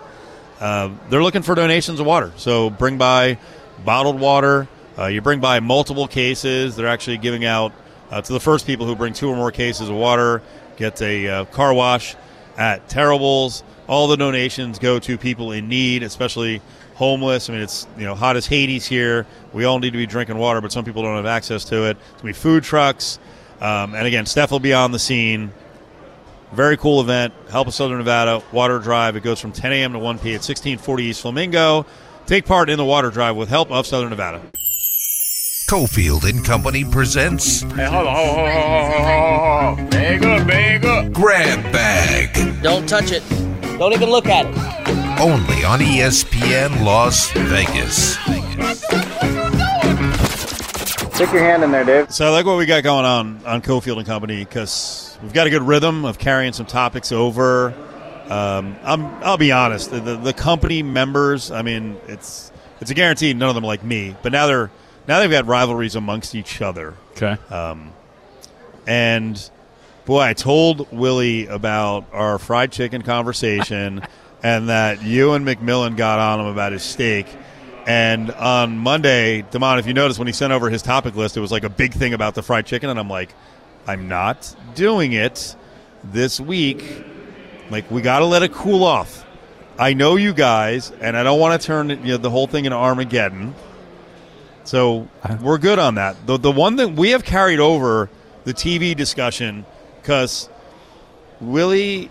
[0.60, 2.32] uh, they're looking for donations of water.
[2.36, 3.36] So bring by
[3.84, 4.68] bottled water.
[4.96, 6.76] Uh, you bring by multiple cases.
[6.76, 7.72] They're actually giving out
[8.12, 10.40] uh, to the first people who bring two or more cases of water
[10.76, 12.14] get a uh, car wash
[12.56, 13.64] at Terribles.
[13.88, 16.62] All the donations go to people in need, especially
[17.02, 17.50] homeless.
[17.50, 19.26] I mean, it's you know hot as Hades here.
[19.52, 21.96] We all need to be drinking water, but some people don't have access to it.
[21.96, 23.18] It's gonna be food trucks,
[23.60, 25.52] um, and again, Steph will be on the scene.
[26.52, 27.34] Very cool event.
[27.50, 29.16] Help of Southern Nevada Water Drive.
[29.16, 29.94] It goes from 10 a.m.
[29.94, 30.34] to 1 p.m.
[30.34, 31.86] at 1640 East Flamingo.
[32.26, 34.40] Take part in the water drive with help of Southern Nevada.
[35.68, 39.90] Cofield and Company presents Hey, hold on, hold on, hold on, hold on, hold on.
[39.90, 41.12] Bag up, bag up.
[41.12, 42.62] Grab Bag.
[42.62, 43.22] Don't touch it.
[43.78, 45.01] Don't even look at it.
[45.22, 48.14] Only on ESPN Las Vegas.
[51.14, 52.12] Stick your hand in there, Dave.
[52.12, 55.46] So I like what we got going on on Cofield and Company because we've got
[55.46, 57.72] a good rhythm of carrying some topics over.
[58.28, 61.52] Um, I'm, I'll be honest, the, the, the company members.
[61.52, 62.50] I mean, it's
[62.80, 64.72] it's a guarantee none of them like me, but now they're
[65.06, 66.94] now they've got rivalries amongst each other.
[67.12, 67.36] Okay.
[67.48, 67.92] Um,
[68.88, 69.50] and
[70.04, 74.02] boy, I told Willie about our fried chicken conversation
[74.42, 77.26] and that you and McMillan got on him about his steak.
[77.86, 81.40] And on Monday, Damon, if you notice, when he sent over his topic list, it
[81.40, 82.90] was like a big thing about the fried chicken.
[82.90, 83.34] And I'm like,
[83.86, 85.56] I'm not doing it
[86.04, 87.04] this week.
[87.70, 89.26] Like, we got to let it cool off.
[89.78, 92.66] I know you guys, and I don't want to turn you know, the whole thing
[92.66, 93.54] into Armageddon.
[94.64, 95.08] So
[95.40, 96.26] we're good on that.
[96.26, 98.08] The the one that we have carried over
[98.44, 99.64] the TV discussion
[100.00, 100.48] because
[101.40, 102.10] Willie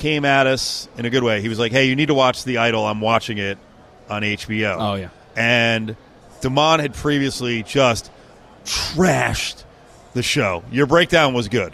[0.00, 1.40] came at us in a good way.
[1.40, 2.86] He was like, "Hey, you need to watch The Idol.
[2.86, 3.58] I'm watching it
[4.08, 5.08] on HBO." Oh, yeah.
[5.36, 5.94] And
[6.40, 8.10] Damon had previously just
[8.64, 9.62] trashed
[10.14, 10.64] the show.
[10.72, 11.72] Your breakdown was good.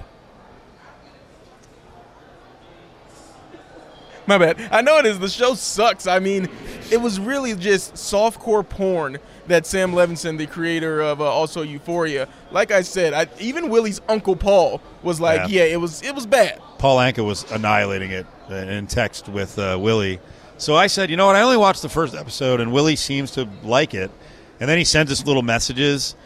[4.29, 4.61] My bad.
[4.72, 5.18] I know it is.
[5.18, 6.07] The show sucks.
[6.07, 6.49] I mean,
[6.91, 12.29] it was really just softcore porn that Sam Levinson, the creator of uh, also Euphoria,
[12.51, 15.64] like I said, I, even Willie's uncle Paul was like, Yeah.
[15.64, 15.74] yeah.
[15.74, 16.61] it was it was bad.
[16.79, 20.20] Paul Anka was annihilating it in text with uh, Willie.
[20.59, 21.37] So I said, you know what?
[21.37, 24.11] I only watched the first episode, and Willie seems to like it.
[24.59, 26.16] And then he sends us little messages.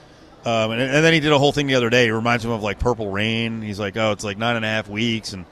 [0.45, 2.07] Um, and, and then he did a whole thing the other day.
[2.07, 3.61] It reminds him of like Purple Rain.
[3.61, 5.33] He's like, oh, it's like nine and a half weeks.
[5.33, 5.45] And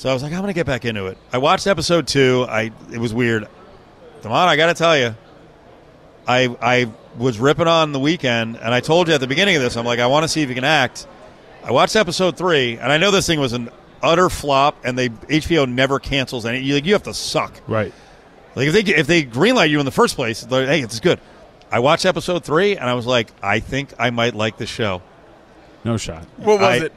[0.00, 1.18] so I was like, I'm going to get back into it.
[1.30, 2.46] I watched episode two.
[2.48, 3.46] I It was weird.
[4.22, 5.14] Come on, I got to tell you.
[6.26, 8.24] I, I was ripping on the Weeknd,
[8.58, 10.40] and I told you at the beginning of this, I'm like, I want to see
[10.40, 11.06] if you can act.
[11.62, 13.68] I watched episode three, and I know this thing was an
[14.02, 16.60] utter flop, and they HBO never cancels any.
[16.60, 17.92] You, like, you have to suck, right?
[18.54, 21.20] Like if they if they greenlight you in the first place, they're, hey, it's good.
[21.70, 25.02] I watched episode three, and I was like, I think I might like the show.
[25.84, 26.24] No shot.
[26.38, 26.92] What was I- it?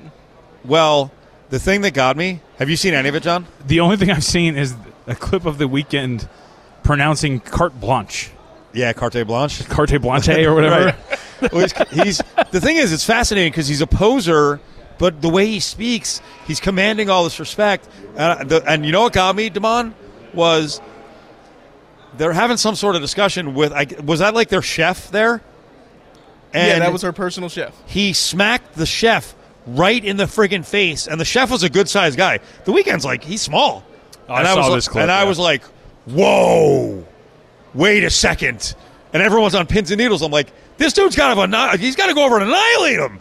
[0.63, 1.11] Well,
[1.53, 2.41] the thing that got me.
[2.57, 3.45] Have you seen any of it, John?
[3.67, 4.73] The only thing I've seen is
[5.05, 6.27] a clip of the Weeknd
[6.81, 8.31] pronouncing carte blanche.
[8.73, 10.97] Yeah, carte blanche, carte blanche, or whatever.
[11.51, 14.61] Well, he's, he's the thing is, it's fascinating because he's a poser,
[14.97, 17.87] but the way he speaks, he's commanding all this respect.
[18.17, 19.93] And, uh, the, and you know what got me, Damon,
[20.33, 20.81] was
[22.17, 23.71] they're having some sort of discussion with.
[23.73, 25.43] I, was that like their chef there?
[26.51, 27.75] yeah, that was her personal chef.
[27.85, 29.35] he smacked the chef
[29.67, 32.39] right in the friggin' face, and the chef was a good sized guy.
[32.65, 33.83] The Weeknd's like he's small,
[34.29, 35.63] Oh, I and saw was this like, clip, and I was like,
[36.05, 37.05] "Whoa,
[37.73, 38.75] wait a second.
[39.13, 40.21] And everyone's on pins and needles.
[40.21, 43.19] I'm like, "This dude's got to he's got to go over and annihilate him."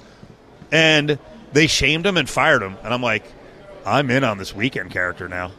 [0.70, 1.18] And
[1.52, 3.24] they shamed him and fired him, and I'm like,
[3.84, 5.52] "I'm in on this Weeknd character now."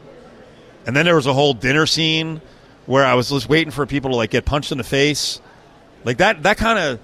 [0.85, 2.41] And then there was a whole dinner scene
[2.87, 5.39] where I was just waiting for people to like get punched in the face,
[6.03, 6.43] like that.
[6.43, 6.99] That kind of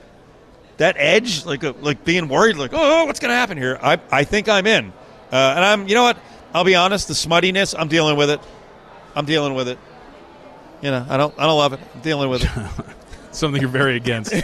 [0.79, 3.79] that edge, like uh, like being worried, like oh, what's going to happen here?
[3.81, 4.91] I I think I'm in,
[5.31, 5.87] uh, and I'm.
[5.87, 6.17] You know what?
[6.53, 7.07] I'll be honest.
[7.07, 8.41] The smuttiness, I'm dealing with it.
[9.15, 9.77] I'm dealing with it.
[10.81, 11.79] You know, I don't I don't love it.
[11.93, 12.85] I'm dealing with it.
[13.31, 14.33] Something you're very against.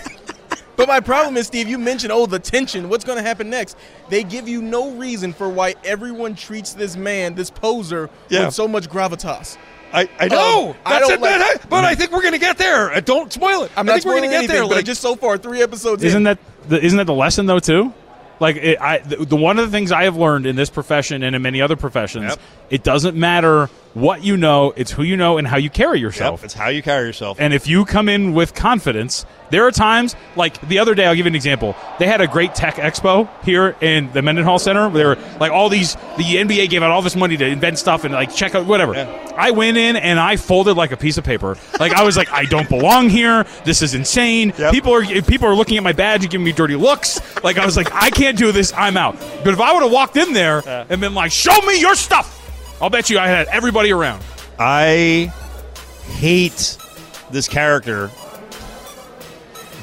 [0.77, 2.89] But my problem is, Steve, you mentioned, oh, the tension.
[2.89, 3.77] What's going to happen next?
[4.09, 8.47] They give you no reason for why everyone treats this man, this poser, Yeah.
[8.47, 9.57] with so much gravitas.
[9.95, 10.69] I, I know.
[10.71, 11.55] Um, I That's don't it, like- man.
[11.69, 12.91] But I think we're going to get there.
[12.93, 13.71] Uh, Don't spoil it.
[13.77, 14.63] I'm I not think we're gonna anything, get there.
[14.63, 16.23] but Like, just so far, three episodes Isn't in.
[16.23, 17.93] that the, isn't that the lesson though too?
[18.39, 21.23] Like it, I, the, the one of the things I have learned in this profession
[21.23, 22.39] and in many other professions, Yep.
[22.69, 26.03] it doesn't matter what you know; it's who you know and how you carry yep,
[26.03, 26.43] yourself.
[26.43, 27.39] it's how you carry yourself.
[27.39, 31.05] And if you come in with confidence, there are times like the other day.
[31.05, 31.75] I'll give you an example.
[31.97, 34.89] They had a great tech expo here in the Mendenhall Center.
[34.89, 35.95] Where there were like all these.
[35.95, 38.95] The NBA gave out all this money to invent stuff and like check out whatever.
[39.37, 41.57] I went in and I folded like a piece of paper.
[41.79, 43.45] Like I was like, I don't belong here.
[43.63, 44.51] This is insane.
[44.71, 47.21] People are people are looking at my badge and giving me dirty looks.
[47.43, 48.73] Like I was like, I can't do this.
[48.73, 49.17] I'm out.
[49.43, 52.34] But if I would have walked in there and been like, show me your stuff,
[52.81, 54.23] I'll bet you I had everybody around.
[54.59, 55.33] I
[56.07, 56.77] hate
[57.31, 58.11] this character,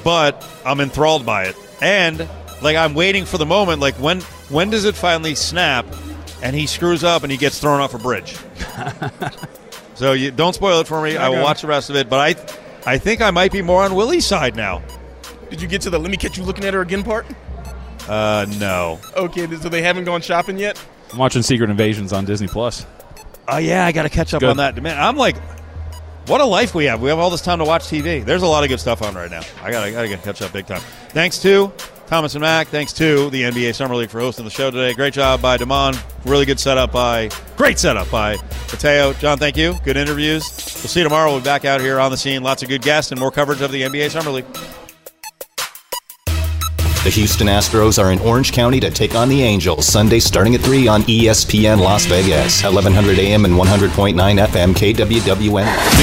[0.05, 1.57] but I'm enthralled by it.
[1.81, 2.29] And
[2.63, 3.81] like I'm waiting for the moment.
[3.81, 4.21] Like when
[4.51, 5.87] when does it finally snap?
[6.43, 8.37] And he screws up and he gets thrown off a bridge.
[9.95, 11.17] so you don't spoil it for me.
[11.17, 12.09] I will watch the rest of it.
[12.09, 12.21] But
[12.87, 14.83] I I think I might be more on Willie's side now.
[15.51, 17.27] Did you get to the "Let me catch you looking at her again" part?
[18.09, 18.99] Uh, no.
[19.17, 20.83] Okay, so they haven't gone shopping yet.
[21.13, 22.87] I'm watching Secret Invasions on Disney Plus.
[23.49, 24.51] Oh yeah, I got to catch up Good.
[24.51, 24.81] on that.
[24.83, 25.37] Man, I'm like,
[26.27, 27.03] what a life we have.
[27.03, 28.25] We have all this time to watch TV.
[28.25, 29.43] There's a lot of good stuff on right now.
[29.63, 30.81] I got to get catch up big time.
[31.11, 31.73] Thanks to
[32.07, 32.69] Thomas and Mack.
[32.69, 34.95] Thanks to the NBA Summer League for hosting the show today.
[34.95, 35.95] Great job by Damon.
[36.25, 38.37] Really good setup by great setup by
[38.71, 39.13] Mateo.
[39.15, 39.75] John, thank you.
[39.85, 40.45] Good interviews.
[40.51, 41.31] We'll see you tomorrow.
[41.31, 42.43] We'll be back out here on the scene.
[42.43, 44.47] Lots of good guests and more coverage of the NBA Summer League.
[47.05, 50.61] The Houston Astros are in Orange County to take on the Angels Sunday starting at
[50.61, 56.03] 3 on ESPN Las Vegas, 1100 AM and 100.9 FM KWWN.